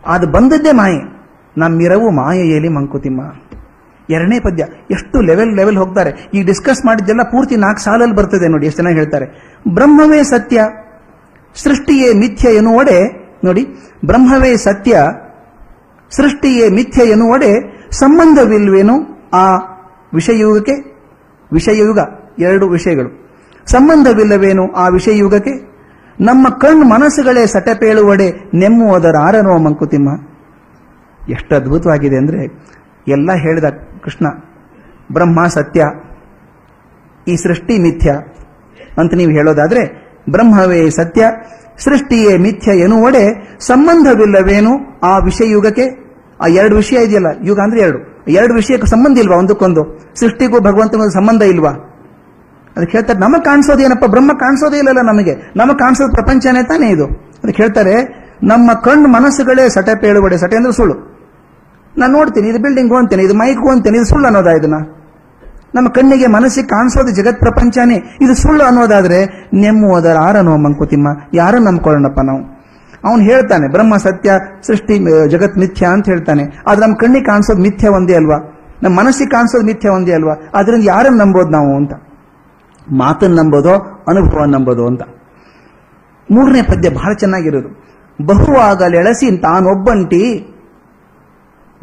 [0.06, 1.22] ಅದು ಬಂದದ್ದೇ ಮಾಯೆ.
[1.58, 3.20] ನಮ್ಮಿರವು ಮಾಯೆಯಲ್ಲಿ ಮಂಕುತಿಮ್ಮ.
[4.10, 4.64] ಎರಡನೇ ಪದ್ಯ.
[4.90, 6.30] ಎಷ್ಟು ಲೆವೆಲ್ ಲೆವೆಲ್ ಹೋಗ್ತಾರೆ.
[6.34, 9.26] ಈ ಡಿಸ್ಕಸ್ ಮಾಡಿದ್ದೆಲ್ಲ ಪೂರ್ತಿ ನಾಲ್ಕು ಸಾಲಲ್ಲಿ ಬರ್ತದೆ ನೋಡಿ, ಎಷ್ಟು ಚೆನ್ನಾಗಿ ಹೇಳ್ತಾರೆ.
[9.74, 10.62] ಬ್ರಹ್ಮವೇ ಸತ್ಯ,
[11.54, 12.98] ಸೃಷ್ಟಿಯೇ ಮಿಥ್ಯ ಎನ್ನುವಡೆ,
[13.44, 13.66] ನೋಡಿ,
[14.04, 14.98] ಬ್ರಹ್ಮವೇ ಸತ್ಯ,
[16.10, 18.94] ಸೃಷ್ಟಿಯೇ ಮಿಥ್ಯ ಎನ್ನುವಡೆ ಸಂಬಂಧವಿಲ್ವೇನು?
[19.34, 19.56] ಆ
[20.14, 20.74] ವಿಷಯಯುಗಕ್ಕೆ
[21.52, 21.98] ವಿಷಯಯುಗ.
[22.38, 23.22] ಎರಡು ವಿಷಯಗಳು.
[23.66, 25.72] ಸಂಬಂಧವಿಲ್ಲವೇನು ಆ ವಿಷಯ ಯುಗಕ್ಕೆ
[26.20, 30.08] ನಮ್ಮ ಕಣ್ಣು ಮನಸ್ಸುಗಳೇ ಸಟಪೇಳುವಡೆ ನೆಮ್ಮುವುದರ ಆರನೋ ಮಂಕುತಿಮ್ಮ.
[31.28, 32.66] ಎಷ್ಟು ಅದ್ಭುತವಾಗಿದೆ ಅಂದ್ರೆ,
[33.08, 33.64] ಎಲ್ಲ ಹೇಳಿದ
[34.04, 34.26] ಕೃಷ್ಣ,
[35.12, 35.84] ಬ್ರಹ್ಮ ಸತ್ಯ,
[37.28, 38.10] ಈ ಸೃಷ್ಟಿ ಮಿಥ್ಯ
[38.98, 41.26] ಅಂತ ನೀವು ಹೇಳೋದಾದ್ರೆ, ಬ್ರಹ್ಮವೇ ಸತ್ಯ,
[41.78, 46.02] ಸೃಷ್ಟಿಯೇ ಮಿಥ್ಯ ಎನ್ನುವಡೆ ಸಂಬಂಧವಿಲ್ಲವೇನು ಆ ವಿಷಯ ಯುಗಕ್ಕೆ
[46.40, 48.24] ಆ ಎರಡು ವಿಷಯ ಇದೆಯಲ್ಲ, ಯುಗ ಅಂದ್ರೆ ಎರಡು.
[48.28, 50.12] ಎರಡು ವಿಷಯಕ್ಕೆ ಸಂಬಂಧ ಇಲ್ವಾ ಒಂದಕ್ಕೊಂದು?
[50.20, 51.91] ಸೃಷ್ಟಿಗೂ ಭಗವಂತನಿಗೂ ಸಂಬಂಧ ಇಲ್ವಾ?
[52.76, 55.34] ಅದಕ್ಕೆ ಹೇಳ್ತಾರೆ, ನಮಗೆ ಕಾಣಿಸೋದೇನಪ್ಪ ಬ್ರಹ್ಮ ಕಾಣಿಸೋದೇ ಇಲ್ಲಲ್ಲ ನಮಗೆ.
[55.56, 57.06] ನಮಗೆ ಕಾಣಿಸೋದು ಪ್ರಪಂಚನೇ ತಾನೇ ಇದು.
[57.42, 57.94] ಅದಕ್ಕೆ ಹೇಳ್ತಾರೆ,
[58.42, 60.96] ನಮ್ಮ ಕಣ್ಣು ಮನಸ್ಸುಗಳೇ ಸಟೆ ಪೇಳುವಡೆ ಸಟೆ ಅಂದ್ರೆ ಸುಳ್ಳು.
[61.98, 64.74] ನಾನು ನೋಡ್ತೀನಿ, ಇದು ಬಿಲ್ಡಿಂಗ್ ಹೋಗ್ತೇನೆ ಇದು ಮೈಕ್ ಹೋಗ್ತೇನೆ ಇದು ಸುಳ್ಳು ಅನ್ನೋದ ಇದನ್ನ?
[65.74, 67.98] ನಮ್ಮ ಕಣ್ಣಿಗೆ ಮನಸ್ಸಿಗೆ ಕಾಣಿಸೋದು ಜಗತ್ ಪ್ರಪಂಚನೇ.
[68.20, 69.18] ಇದು ಸುಳ್ಳು ಅನ್ನೋದಾದ್ರೆ
[69.54, 71.08] ನೆಮ್ಮುವುದರ ಆರನೋ ಮಂಕುತಿಮ್ಮ.
[71.34, 72.40] ಯಾರನ್ನು ನಂಬ್ಕೊಳ್ಳೋಣಪ್ಪ ನಾವು?
[73.04, 74.32] ಅವನು ಹೇಳ್ತಾನೆ, ಬ್ರಹ್ಮ ಸತ್ಯ
[74.66, 74.96] ಸೃಷ್ಟಿ
[75.28, 76.44] ಜಗತ್ ಮಿಥ್ಯ ಅಂತ ಹೇಳ್ತಾನೆ.
[76.66, 78.38] ಆದ್ರೆ ನಮ್ಮ ಕಣ್ಣಿಗೆ ಕಾಣಿಸೋದು ಮಿಥ್ಯ ಒಂದೇ ಅಲ್ವಾ?
[78.82, 80.34] ನಮ್ಮ ಮನಸ್ಸಿಗೆ ಕಾಣಿಸೋದು ಮಿಥ್ಯ ಒಂದೇ ಅಲ್ವಾ?
[80.54, 81.92] ಅದರಿಂದ ಯಾರನ್ನು ನಂಬೋದು ನಾವು ಅಂತ?
[82.90, 85.02] ಮಾತನ್ನು ನಂಬೋದೋ ಅನುಭವ ನಂಬೋದೋ ಅಂತ.
[86.30, 87.68] ಮೂರನೇ ಪದ್ಯ ಬಹಳ ಚೆನ್ನಾಗಿರೋದು.
[88.26, 90.48] ಬಹುವಾಗಲೆಳಸಿ ತಾನೊಬ್ಬಂಟಿ.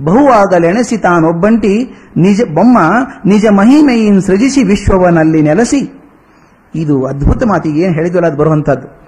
[0.02, 1.96] ಬಹುವಾಗಲೆಣಸಿ ತಾನೊಬ್ಬಂಟಿ.
[2.18, 2.78] ನಿಜ ಬೊಮ್ಮ,
[3.26, 6.00] ನಿಜ ಮಹಿಮೆಯಿನ್ ಸೃಜಿಸಿ ವಿಶ್ವವನಲ್ಲಿ ನೆಲೆಸಿ.
[6.76, 9.00] ಇದು ಅದ್ಭುತ ಮಾತಿಗೆ ಏನು ಹೇಳಿದ್ವಲ್ಲ, ಅದು ಬರುವಂತಹದ್ದು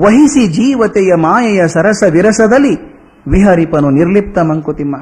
[0.00, 2.94] ವಹಿಸಿ ಜೀವತೆಯ ಮಾಯೆಯ ಸರಸ ವಿರಸದಲ್ಲಿ
[3.28, 4.96] ವಿಹರಿಪನು ನಿರ್ಲಿಪ್ತ ಮಂಕುತಿಮ್ಮ.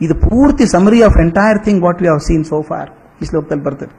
[0.00, 2.90] ಇದು ಪೂರ್ತಿ summary of entire thing what we have seen so far
[3.22, 3.94] ಈ ಶ್ಲೋಕದಲ್ಲಿ ಬರ್ತದೆ.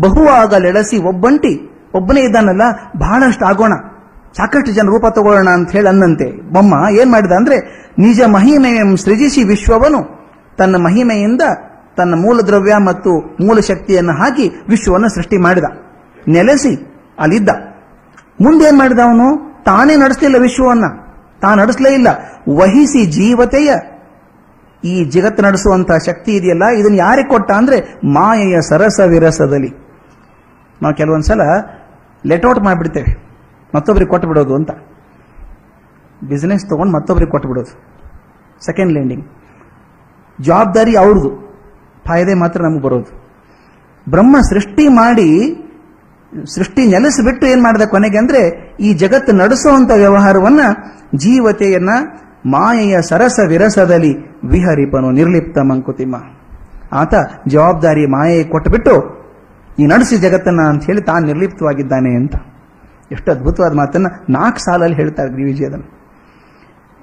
[0.00, 1.68] ಬಹುವಾಗಲೆಳಸಿ ಒಬ್ಬಂಟಿ.
[1.94, 2.62] ಒಬ್ಬನೇ ಇದ್ದಾನಲ್ಲ,
[2.98, 3.72] ಬಹಳಷ್ಟು ಆಗೋಣ.
[4.36, 6.52] ಸಾಕಷ್ಟು ಜನ ರೂಪ ತಗೊಳ್ಳೋಣ ಅಂತ ಹೇಳಿ ಅನ್ನಂತೆ.
[6.52, 10.22] ಬೊಮ್ಮ ಏನ್ ಮಾಡಿದ ಅಂದ್ರೆ, ನಿಜ ಮಹಿಮೆಯನ್ನು ಸೃಜಿಸಿ ವಿಶ್ವವನು.
[10.58, 11.42] ತನ್ನ ಮಹಿಮೆಯಿಂದ
[11.96, 15.64] ತನ್ನ ಮೂಲ ದ್ರವ್ಯ ಮತ್ತು ಮೂಲ ಶಕ್ತಿಯನ್ನು ಹಾಕಿ ವಿಶ್ವವನ್ನು ಸೃಷ್ಟಿ ಮಾಡಿದ.
[16.28, 17.48] ನೆಲೆಸಿ, ಅಲ್ಲಿದ್ದ.
[18.40, 19.52] ಮುಂದೇನ್ ಮಾಡಿದ ಅವನು?
[19.64, 20.84] ತಾನೇ ನಡೆಸಲಿಲ್ಲ ವಿಶ್ವವನ್ನ.
[21.40, 22.08] ತಾನು ನಡೆಸಲೇ ಇಲ್ಲ.
[22.56, 23.74] ವಹಿಸಿ ಜೀವತೆಯ.
[24.84, 29.81] ಈ ಜಗತ್ತು ನಡೆಸುವಂತಹ ಶಕ್ತಿ ಇದೆಯಲ್ಲ, ಇದನ್ನು ಯಾರಿಗೆ ಕೊಟ್ಟ ಅಂದ್ರೆ, ಮಾಯೆಯ ಸರಸ ವಿರಸದಲ್ಲಿ.
[30.82, 31.40] ನಾವು ಕೆಲವೊಂದ್ಸಲ
[32.26, 33.22] ಲೆಟೌಟ್ ಮಾಡಿಬಿಡ್ತೇವೆ.
[33.74, 34.70] ಮತ್ತೊಬ್ಬರಿಗೆ ಕೊಟ್ಟು ಬಿಡೋದು ಅಂತ.
[36.28, 37.92] ಬಿಸ್ನೆಸ್ ತೊಗೊಂಡು ಮತ್ತೊಬ್ಬರಿಗೆ ಕೊಟ್ಟು ಬಿಡೋದು
[38.66, 39.26] ಸೆಕೆಂಡ್ ಲ್ಯಾಂಡಿಂಗ್
[40.40, 41.30] ಜವಾಬ್ದಾರಿ ಅವ್ರದ್ದು.
[42.08, 43.22] ಫಾಯ್ದೆ ಮಾತ್ರ ನಮಗೆ ಬರೋದು.
[44.10, 45.54] ಬ್ರಹ್ಮ ಸೃಷ್ಟಿ ಮಾಡಿ,
[46.54, 50.60] ಸೃಷ್ಟಿ ನೆಲೆಸಿಬಿಟ್ಟು ಏನು ಮಾಡಿದ ಕೊನೆಗೆ ಅಂದ್ರೆ, ಈ ಜಗತ್ತು ನಡೆಸುವಂತ ವ್ಯವಹಾರವನ್ನ
[51.14, 51.90] ಜೀವತೆಯನ್ನ
[52.46, 56.16] ಮಾಯೆಯ ಸರಸ ವಿರಸದಲ್ಲಿ ವಿಹರಿಪನು ನಿರ್ಲಿಪ್ತ ಮಂಕುತಿಮ್ಮ.
[56.92, 57.14] ಆತ
[57.48, 59.21] ಜವಾಬ್ದಾರಿ ಮಾಯೆ ಕೊಟ್ಟುಬಿಟ್ಟು
[59.78, 62.34] ಈ ನಡೆಸಿ ಜಗತ್ತನ್ನ ಅಂತ ಹೇಳಿ ತಾನು ನಿರ್ಲಿಪ್ತವಾಗಿದ್ದಾನೆ ಅಂತ.
[63.12, 66.02] ಎಷ್ಟು ಅದ್ಭುತವಾದ ಮಾತನ್ನ ನಾಲ್ಕು ಸಾಲಲ್ಲಿ ಹೇಳ್ತಾರೆ ಗಿರಿವಿಜಿ ಅದನ್ನು.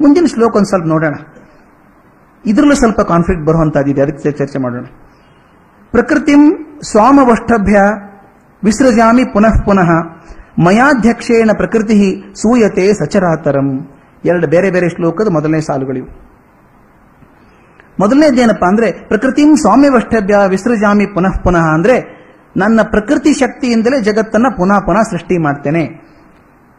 [0.01, 1.13] ಮುಂದಿನ ಶ್ಲೋಕ ಒಂದು ಸ್ವಲ್ಪ ನೋಡೋಣ.
[2.45, 4.83] ಇದರಲ್ಲೂ ಸ್ವಲ್ಪ ಕಾನ್ಫ್ಲಿಕ್ಟ್ ಬರುವಂತಹದ್ದಿದೆ, ಅದಕ್ಕೆ ಚರ್ಚೆ ಮಾಡೋಣ.
[5.91, 7.79] ಪ್ರಕೃತಿಂ ಸ್ವಾಮವಷ್ಟಭ್ಯ
[8.63, 9.89] ವಿಸೃಜಾಮಿ ಪುನಃ ಪುನಃ
[10.63, 13.89] ಮಯಾಧ್ಯಕ್ಷೇಣ ಪ್ರಕೃತಿ ಸೂಯತೆ ಸಚರಾತರಂ.
[14.25, 16.07] ಎರಡು ಬೇರೆ ಬೇರೆ ಶ್ಲೋಕದ ಮೊದಲನೇ ಸಾಲುಗಳಿವು.
[17.99, 22.18] ಮೊದಲನೇದೇನಪ್ಪ ಅಂದ್ರೆ ಪ್ರಕೃತಿಂ ಸ್ವಾಮ್ಯವಷ್ಟಭ್ಯ ವಿಸೃಜಾಮಿ ಪುನಃ ಪುನಃ ಅಂದ್ರೆ
[22.59, 26.09] ನನ್ನ ಪ್ರಕೃತಿ ಶಕ್ತಿಯಿಂದಲೇ ಜಗತ್ತನ್ನ ಪುನಃ ಪುನಃ ಸೃಷ್ಟಿ ಮಾಡ್ತೇನೆ.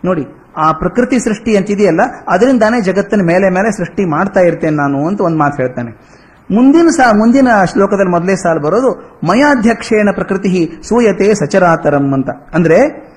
[0.04, 5.38] ನೋಡಿ, ಆ ಪ್ರಕೃತಿ ಸೃಷ್ಟಿ ಅಂತಿದೆಯಲ್ಲ, ಅದರಿಂದಾನೇ ಜಗತ್ತಿನ ಮೇಲೆ ಮೇಲೆ ಸೃಷ್ಟಿ ಮಾಡ್ತಾ ಇರ್ತೇನೆ ನಾನು ಅಂತ ಒಂದು
[5.38, 6.20] ಮಾತು ಹೇಳ್ತಾನೆ.
[6.54, 12.30] ಮುಂದಿನ ಸಾ, ಮುಂದಿನ ಶ್ಲೋಕದಲ್ಲಿ ಮೊದಲೇ ಸಾಲು ಬರೋದು ಮಯಾಧ್ಯಕ್ಷೇಣ ಪ್ರಕೃತಿ ಸೂಯತೆ ಸಚರಾತರಂ ಅಂತ.
[12.54, 13.10] ಅಂದ್ರೆ,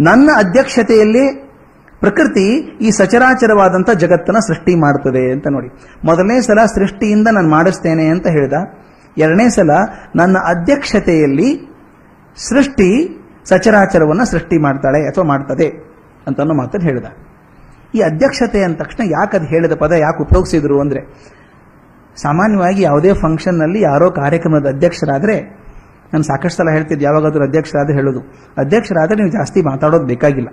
[0.00, 1.48] ನನ್ನ ಅಧ್ಯಕ್ಷತೆಯಲ್ಲಿ
[2.00, 5.68] ಪ್ರಕೃತಿ ಈ ಸಚರಾಚರವಾದಂಥ ಜಗತ್ತನ್ನ ಸೃಷ್ಟಿ ಮಾಡ್ತದೆ ಅಂತ ನೋಡಿ.
[6.04, 8.52] ಮೊದಲನೇ ಸಲ ಸೃಷ್ಟಿಯಿಂದ ನಾನು ಮಾಡಿಸ್ತೇನೆ ಅಂತ ಹೇಳಿದ.
[9.18, 9.70] ಎರಡನೇ ಸಲ
[10.16, 11.67] ನನ್ನ ಅಧ್ಯಕ್ಷತೆಯಲ್ಲಿ
[12.46, 12.88] ಸೃಷ್ಟಿ
[13.50, 15.68] ಸಚರಾಚರವನ್ನು ಸೃಷ್ಟಿ ಮಾಡ್ತಾಳೆ ಅಥವಾ ಮಾಡ್ತದೆ
[16.28, 17.08] ಅಂತನೋ ಮಾತನ್ನು ಹೇಳಿದ.
[17.96, 21.00] ಈ ಅಧ್ಯಕ್ಷತೆ ಅಂದ ತಕ್ಷಣ ಯಾಕೆ ಅದು ಹೇಳಿದ ಪದ ಯಾಕೆ ಉಪಯೋಗಿಸಿದ್ರು ಅಂದರೆ,
[22.16, 25.36] ಸಾಮಾನ್ಯವಾಗಿ ಯಾವುದೇ ಫಂಕ್ಷನ್ನಲ್ಲಿ ಯಾರೋ ಕಾರ್ಯಕ್ರಮದ ಅಧ್ಯಕ್ಷರಾದರೆ,
[26.12, 28.20] ನಾನು ಸಾಕಷ್ಟು ಸಲ ಹೇಳ್ತಿದ್ದೆ, ಯಾವಾಗಾದರೂ ಅಧ್ಯಕ್ಷರಾದರೆ ಹೇಳೋದು.
[28.62, 30.50] ಅಧ್ಯಕ್ಷರಾದರೆ ನೀವು ಜಾಸ್ತಿ ಮಾತಾಡೋದು ಬೇಕಾಗಿಲ್ಲ.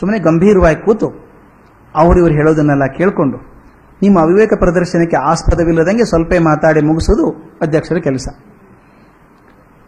[0.00, 1.08] ಸುಮ್ಮನೆ ಗಂಭೀರವಾಗಿ ಕೂತು
[1.94, 3.38] ಅವರು ಇವರು ಹೇಳೋದನ್ನೆಲ್ಲ ಕೇಳಿಕೊಂಡು,
[4.02, 7.26] ನಿಮ್ಮ ಅವಿವೇಕ ಪ್ರದರ್ಶನಕ್ಕೆ ಆಸ್ಪದವಿಲ್ಲದಂಗೆ ಸ್ವಲ್ಪ ಮಾತಾಡಿ ಮುಗಿಸೋದು
[7.66, 8.28] ಅಧ್ಯಕ್ಷರ ಕೆಲಸ.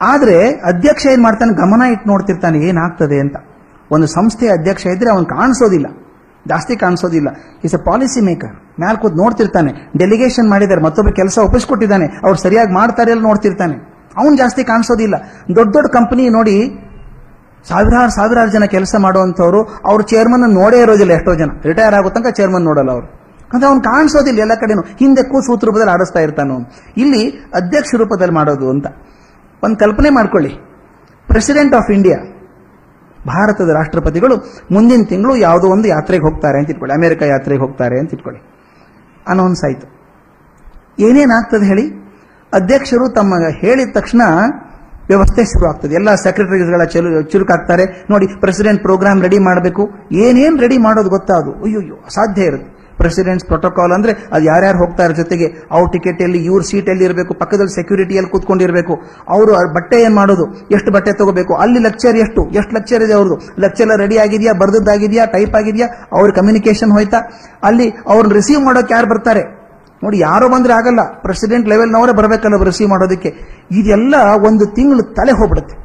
[0.03, 1.53] ಆದ್ರೆ ಅಧ್ಯಕ್ಷ ಏನ್ ಮಾಡ್ತಾನೆ?
[1.53, 3.37] ಗಮನ ಇಟ್ಟು ನೋಡ್ತಿರ್ತಾನೆ, ಏನಾಗ್ತದೆ ಅಂತ.
[3.91, 5.87] ಒಂದು ಸಂಸ್ಥೆಯ ಅಧ್ಯಕ್ಷ ಇದ್ರೆ ಅವನು ಕಾಣಿಸೋದಿಲ್ಲ.
[6.49, 7.29] ಜಾಸ್ತಿ ಕಾಣಿಸೋದಿಲ್ಲ.
[7.65, 9.73] ಇಸ್ ಅ ಪಾಲಿಸಿ ಮೇಕರ್ ಮ್ಯಾಲ್ ಕೂತ್ ನೋಡ್ತಿರ್ತಾನೆ.
[9.99, 12.07] ಡೆಲಿಗೇಷನ್ ಮಾಡಿದ್ದಾರೆ ಮತ್ತೊಬ್ಬರು ಕೆಲಸ ಒಪ್ಪಿಸ್ಕೊಟ್ಟಿದ್ದಾನೆ.
[12.07, 13.75] ಅವ್ರು ಸರಿಯಾಗಿ ಮಾಡ್ತಾರೆ ಅಲ್ಲಿ ನೋಡ್ತಿರ್ತಾನೆ.
[14.17, 15.15] ಅವನು ಜಾಸ್ತಿ ಕಾಣಿಸೋದಿಲ್ಲ.
[15.57, 16.57] ದೊಡ್ಡ ದೊಡ್ಡ ಕಂಪನಿ ನೋಡಿ,
[17.69, 21.51] ಸಾವಿರಾರು ಸಾವಿರಾರು ಜನ ಕೆಲಸ ಮಾಡುವಂಥವ್ರು, ಅವ್ರ ಚೇರ್ಮನ್ ನೋಡೇ ಇರೋದಿಲ್ಲ ಎಷ್ಟೋ ಜನ.
[21.65, 23.07] ರಿಟೈರ್ ಆಗೋ ತನಕ ಚೇರ್ಮನ್ ನೋಡಲ್ಲ ಅವರು.
[23.53, 24.83] ಅಂದ್ರೆ ಅವ್ನು ಕಾಣಿಸೋದಿಲ್ಲ ಎಲ್ಲ ಕಡೆನೂ.
[24.83, 26.61] ಹಿಂದೆ ಕೂಸು ರೂಪದಲ್ಲಿ ಆಡಿಸ್ತಾ ಇರ್ತಾನು
[26.97, 28.87] ಇಲ್ಲಿ ಅಧ್ಯಕ್ಷ ರೂಪದಲ್ಲಿ ಮಾಡೋದು ಅಂತ.
[29.63, 30.49] ಒಂದು ಕಲ್ಪನೆ ಮಾಡ್ಕೊಳ್ಳಿ.
[31.27, 32.17] ಪ್ರೆಸಿಡೆಂಟ್ ಆಫ್ ಇಂಡಿಯಾ
[33.27, 34.37] ಭಾರತದ ರಾಷ್ಟ್ರಪತಿಗಳು
[34.71, 36.95] ಮುಂದಿನ ತಿಂಗಳು ಯಾವುದೋ ಒಂದು ಯಾತ್ರೆಗೆ ಹೋಗ್ತಾರೆ ಅಂತ ಇಟ್ಕೊಳ್ಳಿ.
[36.95, 38.43] ಅಮೆರಿಕ ಯಾತ್ರೆಗೆ ಹೋಗ್ತಾರೆ ಅಂತ ಇಟ್ಕೊಳ್ಳಿ.
[39.29, 40.01] ಅನೌನ್ಸ್ ಆಯಿತು.
[40.99, 42.01] ಏನೇನಾಗ್ತದೆ ಹೇಳಿ?
[42.55, 44.23] ಅಧ್ಯಕ್ಷರು ತಮ್ಮ ಹೇಳಿದ ತಕ್ಷಣ
[45.07, 45.95] ವ್ಯವಸ್ಥೆ ಶುರು ಆಗ್ತದೆ.
[45.95, 48.07] ಎಲ್ಲ ಸೆಕ್ರೆಟರಿಗಳ ಚಲು, ಚುರುಕಾಗ್ತಾರೆ.
[48.11, 49.91] ನೋಡಿ ಪ್ರೆಸಿಡೆಂಟ್ ಪ್ರೋಗ್ರಾಮ್ ರೆಡಿ ಮಾಡಬೇಕು.
[50.13, 51.53] ಏನೇನು ರೆಡಿ ಮಾಡೋದು ಗೊತ್ತಾ ಅದು?
[51.53, 52.80] ಅಯ್ಯೋ ಅಸಾಧ್ಯ ಇರುತ್ತೆ.
[53.01, 57.75] ಪ್ರೆಸಿಡೆಂಟ್ಸ್ ಪ್ರೋಟೋಕಾಲ್ ಅಂದ್ರೆ ಅದು ಯಾರ್ಯಾರು ಹೋಗ್ತಾರೆ ಜೊತೆಗೆ, ಅವ್ರ ಟಿಕೆಟ್ ಎಲ್ಲಿ ಇವ್ರ ಸೀಟ್ ಎಲ್ಲಿ ಇರಬೇಕು, ಪಕ್ಕದಲ್ಲಿ
[57.75, 58.95] ಸೆಕ್ಯೂರಿಟಿಯಲ್ಲಿ ಕೂತ್ಕೊಂಡಿರಬೇಕು.
[59.29, 60.47] ಅವರು ಬಟ್ಟೆ ಏನ್ ಮಾಡೋದು?
[60.71, 61.55] ಎಷ್ಟು ಬಟ್ಟೆ ತಗೋಬೇಕು?
[61.55, 62.51] ಅಲ್ಲಿ ಲೆಕ್ಚರ್ ಎಷ್ಟು?
[62.51, 63.61] ಎಷ್ಟು ಲೆಕ್ಚರ್ ಇದೆ ಅವ್ರದ್ದು?
[63.61, 64.53] ಲೆಕ್ಚರ್ ರೆಡಿ ಆಗಿದೆಯಾ?
[64.53, 65.25] ಬರ್ದದ್ದಾಗಿದೆಯಾ?
[65.27, 65.89] ಟೈಪ್ ಆಗಿದೆಯಾ?
[66.13, 67.19] ಅವ್ರ ಕಮ್ಯುನಿಕೇಶನ್ ಹೋಯ್ತಾ?
[67.63, 69.43] ಅಲ್ಲಿ ಅವ್ರನ್ನ ರಿಸೀವ್ ಮಾಡೋಕೆ ಯಾರು ಬರ್ತಾರೆ?
[70.05, 71.01] ನೋಡಿ, ಯಾರು ಬಂದ್ರೆ ಆಗಲ್ಲ.
[71.23, 73.29] ಪ್ರೆಸಿಡೆಂಟ್ ಲೆವೆಲ್ನವರೇ ಬರಬೇಕಲ್ಲ ರಿಸೀವ್ ಮಾಡೋದಕ್ಕೆ.
[73.71, 75.77] ಇದೆಲ್ಲ ಒಂದು ತಿಂಗಳು ತಲೆ ಹೋಗ್ಬಿಡುತ್ತೆ.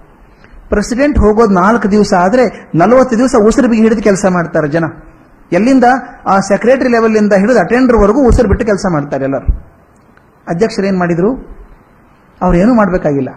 [0.70, 4.84] ಪ್ರೆಸಿಡೆಂಟ್ ಹೋಗೋದು ನಾಲ್ಕು ದಿವಸ ಆದ್ರೆ ನಲವತ್ತು ದಿವಸ ಉಸಿರು ಬಿಗಿ ಹಿಡಿದು ಕೆಲಸ ಮಾಡ್ತಾರೆ ಜನ.
[5.52, 5.84] ಎಲ್ಲಿಂದ?
[6.26, 9.62] ಆ ಸೆಕ್ರೆಟರಿ ಲೆವೆಲ್ ಇಂದ ಹಿಡಿದು ಅಟೆಂಡರ್ ವರೆಗೂ ಉಸಿರು ಬಿಟ್ಟು ಕೆಲಸ ಮಾಡ್ತಾರೆ ಎಲ್ಲರೂ.
[10.48, 11.34] ಅಧ್ಯಕ್ಷರು ಏನು ಮಾಡಿದ್ರು?
[12.42, 13.30] ಅವ್ರು ಏನೂ ಮಾಡಬೇಕಾಗಿಲ್ಲ.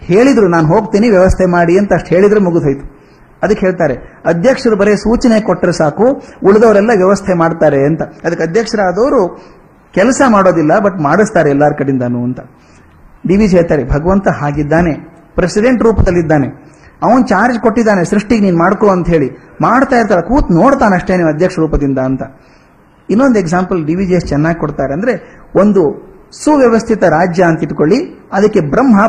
[0.00, 3.00] ಹೇಳಿದರು, ನಾನು ಹೋಗ್ತೀನಿ, ವ್ಯವಸ್ಥೆ ಮಾಡಿ ಅಂತ ಅಷ್ಟು ಹೇಳಿದ್ರೆ ಮುಗಿದೋಯ್ತು.
[3.42, 8.02] ಅದಕ್ಕೆ ಹೇಳ್ತಾರೆ, ಅಧ್ಯಕ್ಷರು ಬರೀ ಸೂಚನೆ ಕೊಟ್ಟರೆ ಸಾಕು, ಉಳಿದವರೆಲ್ಲ ವ್ಯವಸ್ಥೆ ಮಾಡ್ತಾರೆ ಅಂತ.
[8.02, 9.42] ಅದಕ್ಕೆ ಅಧ್ಯಕ್ಷರಾದವರು
[9.94, 12.40] ಕೆಲಸ ಮಾಡೋದಿಲ್ಲ, ಬಟ್ ಮಾಡಿಸ್ತಾರೆ ಎಲ್ಲಾರ ಕಡೆಯಿಂದಾನು ಅಂತ.
[13.26, 14.92] ಡಿ ವಿಜಿ ಹೇಳ್ತಾರೆ, ಭಗವಂತ ಹಾಗಿದ್ದಾನೆ
[15.34, 16.69] ಪ್ರೆಸಿಡೆಂಟ್ ರೂಪದಲ್ಲಿದ್ದಾನೆ.
[17.06, 19.28] ಅವನ್ ಚಾರ್ಜ್ ಕೊಟ್ಟಿದ್ದಾನೆ, ಸೃಷ್ಟಿಗೆ ನೀನ್ ಮಾಡ್ಕೋ ಅಂತ ಹೇಳಿ.
[19.66, 22.22] ಮಾಡ್ತಾ ಇರ್ತಾಳೆ, ಕೂತ್ ನೋಡ್ತಾನೆ ಅಷ್ಟೇ ನೀವು ಅಧ್ಯಕ್ಷ ರೂಪದಿಂದ ಅಂತ.
[23.08, 25.12] ಇನ್ನೊಂದು ಎಕ್ಸಾಂಪಲ್ ಡಿ ವಿ ಎಸ್ ಚೆನ್ನಾಗಿ ಕೊಡ್ತಾರೆ ಅಂದ್ರೆ
[25.62, 25.82] ಒಂದು
[26.42, 27.98] ಸುವ್ಯವಸ್ಥಿತ ರಾಜ್ಯ ಅಂತ ಇಟ್ಕೊಳ್ಳಿ,
[28.38, 29.06] ಅದಕ್ಕೆ ಬ್ರಹ್ಮ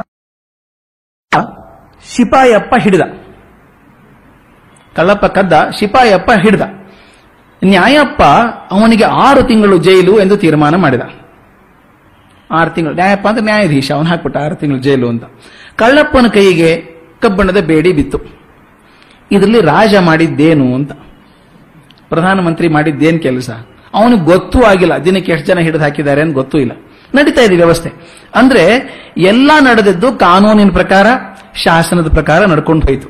[2.13, 3.03] ಶಿಪಾಯಪ್ಪ ಹಿಡಿದ.
[4.95, 6.63] ಕಳ್ಳಪ್ಪ ಕದ್ದ, ಶಿಪಾಯಪ್ಪ ಹಿಡಿದ.
[7.61, 8.21] ನ್ಯಾಯಪ್ಪ
[8.77, 11.03] ಅವನಿಗೆ ಆರು ತಿಂಗಳು ಜೈಲು ಎಂದು ತೀರ್ಮಾನ ಮಾಡಿದ.
[12.49, 12.95] ಆರು ತಿಂಗಳು.
[13.01, 15.25] ನ್ಯಾಯಪ್ಪ ಅಂದ್ರೆ ನ್ಯಾಯಾಧೀಶ, ಅವನು ಹಾಕ್ಬಿಟ್ಟ ಆರು ತಿಂಗಳು ಜೈಲು ಅಂತ.
[15.81, 16.71] ಕಳ್ಳಪ್ಪನ ಕೈಗೆ
[17.21, 18.19] ಕಬ್ಬಣದ ಬೇಡಿ ಬಿತ್ತು.
[19.31, 20.91] ಇದರಲ್ಲಿ ರಾಜ ಮಾಡಿದ್ದೇನು ಅಂತ.
[22.09, 23.49] ಪ್ರಧಾನಮಂತ್ರಿ ಮಾಡಿದ್ದೇನು ಕೆಲಸ?
[23.93, 24.97] ಅವನಿಗೆ ಗೊತ್ತೂ ಆಗಿಲ್ಲ.
[24.97, 26.71] ದಿನಕ್ಕೆ ಎಷ್ಟು ಜನ ಹಿಡಿದು ಹಾಕಿದ್ದಾರೆ ಅಂತ ಗೊತ್ತೂ ಇಲ್ಲ.
[27.15, 27.91] ನಡೀತಾ ಇದೆ ವ್ಯವಸ್ಥೆ.
[28.35, 31.07] ಅಂದ್ರೆ ಎಲ್ಲ ನಡೆದದ್ದು ಕಾನೂನಿನ ಪ್ರಕಾರ,
[31.55, 33.07] ಶಾಸನದ ಪ್ರಕಾರ ನಡ್ಕೊಂಡು ಹೋಯಿತು.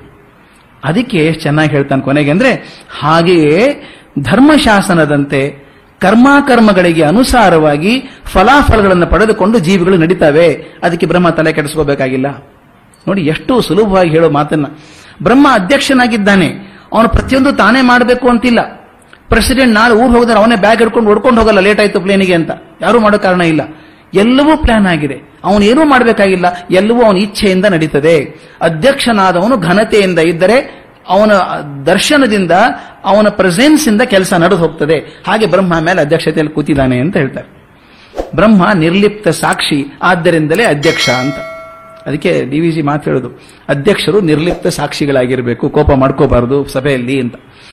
[0.84, 3.88] ಅದಕ್ಕೆ ಚೆನ್ನಾಗಿ ಹೇಳ್ತಾನೆ ಕೊನೆಗೆ ಅಂದ್ರೆ, ಹಾಗೆಯೇ
[4.19, 5.71] ಧರ್ಮಶಾಸನದಂತೆ
[6.02, 10.54] ಕರ್ಮಾಕರ್ಮಗಳಿಗೆ ಅನುಸಾರವಾಗಿ ಫಲಾಫಲಗಳನ್ನು ಪಡೆದುಕೊಂಡು ಜೀವಿಗಳು ನಡೀತವೆ.
[10.84, 12.50] ಅದಕ್ಕೆ ಬ್ರಹ್ಮ ತಲೆ ಕೆಡಿಸ್ಕೋಬೇಕಾಗಿಲ್ಲ.
[13.07, 14.65] ನೋಡಿ, ಎಷ್ಟು ಸುಲಭವಾಗಿ ಹೇಳೋ ಮಾತನ್ನ.
[15.23, 16.71] ಬ್ರಹ್ಮ ಅಧ್ಯಕ್ಷನಾಗಿದ್ದಾನೆ.
[16.93, 18.59] ಅವನು ಪ್ರತಿಯೊಂದು ತಾನೇ ಮಾಡಬೇಕು ಅಂತಿಲ್ಲ.
[19.29, 22.51] ಪ್ರೆಸಿಡೆಂಟ್ ನಾಳೆ ಊರು ಹೋಗಿದ್ರೆ, ಅವನೇ ಬ್ಯಾಗ್ ಹಿಡ್ಕೊಂಡು ಹೊಡ್ಕೊಂಡು ಹೋಗಲ್ಲ ಲೇಟ್ ಆಯ್ತು ಪ್ಲೇನಿಗೆ ಅಂತ.
[22.81, 23.61] ಯಾರು ಮಾಡೋ ಕಾರಣ ಇಲ್ಲ.
[24.13, 25.39] ಎಲ್ಲವೂ ಪ್ಲಾನ್ ಆಗಿದೆ.
[25.43, 26.45] ಅವನು ಏನೂ ಮಾಡಬೇಕಾಗಿಲ್ಲ.
[26.71, 28.27] ಎಲ್ಲವೂ ಅವನ ಇಚ್ಛೆಯಿಂದ ನಡೀತದೆ.
[28.61, 31.31] ಅಧ್ಯಕ್ಷನಾದವನು ಘನತೆಯಿಂದ ಇದ್ದರೆ, ಅವನ
[31.85, 32.51] ದರ್ಶನದಿಂದ,
[33.05, 35.23] ಅವನ ಪ್ರೆಸೆನ್ಸ್ ಇಂದ ಕೆಲಸ ನಡೆದು ಹೋಗ್ತದೆ.
[35.27, 37.61] ಹಾಗೆ ಬ್ರಹ್ಮ ಮೇಲೆ ಅಧ್ಯಕ್ಷತೆಯಲ್ಲಿ ಕೂತಿದ್ದಾನೆ ಅಂತ ಹೇಳ್ತಾರೆ.
[38.35, 41.35] ಬ್ರಹ್ಮ ನಿರ್ಲಿಪ್ತ ಸಾಕ್ಷಿ, ಆದ್ದರಿಂದಲೇ ಅಧ್ಯಕ್ಷ ಅಂತ.
[42.05, 43.29] ಅದಕ್ಕೆ ಡಿ ವಿ ಜಿ ಮಾತು ಹೇಳೋದು
[43.69, 45.69] ಅಧ್ಯಕ್ಷರು ನಿರ್ಲಿಪ್ತ ಸಾಕ್ಷಿಗಳಾಗಿರಬೇಕು.
[45.69, 47.35] ಕೋಪ ಮಾಡ್ಕೋಬಾರದು ಸಭೆಯಲ್ಲಿ ಅಂತ.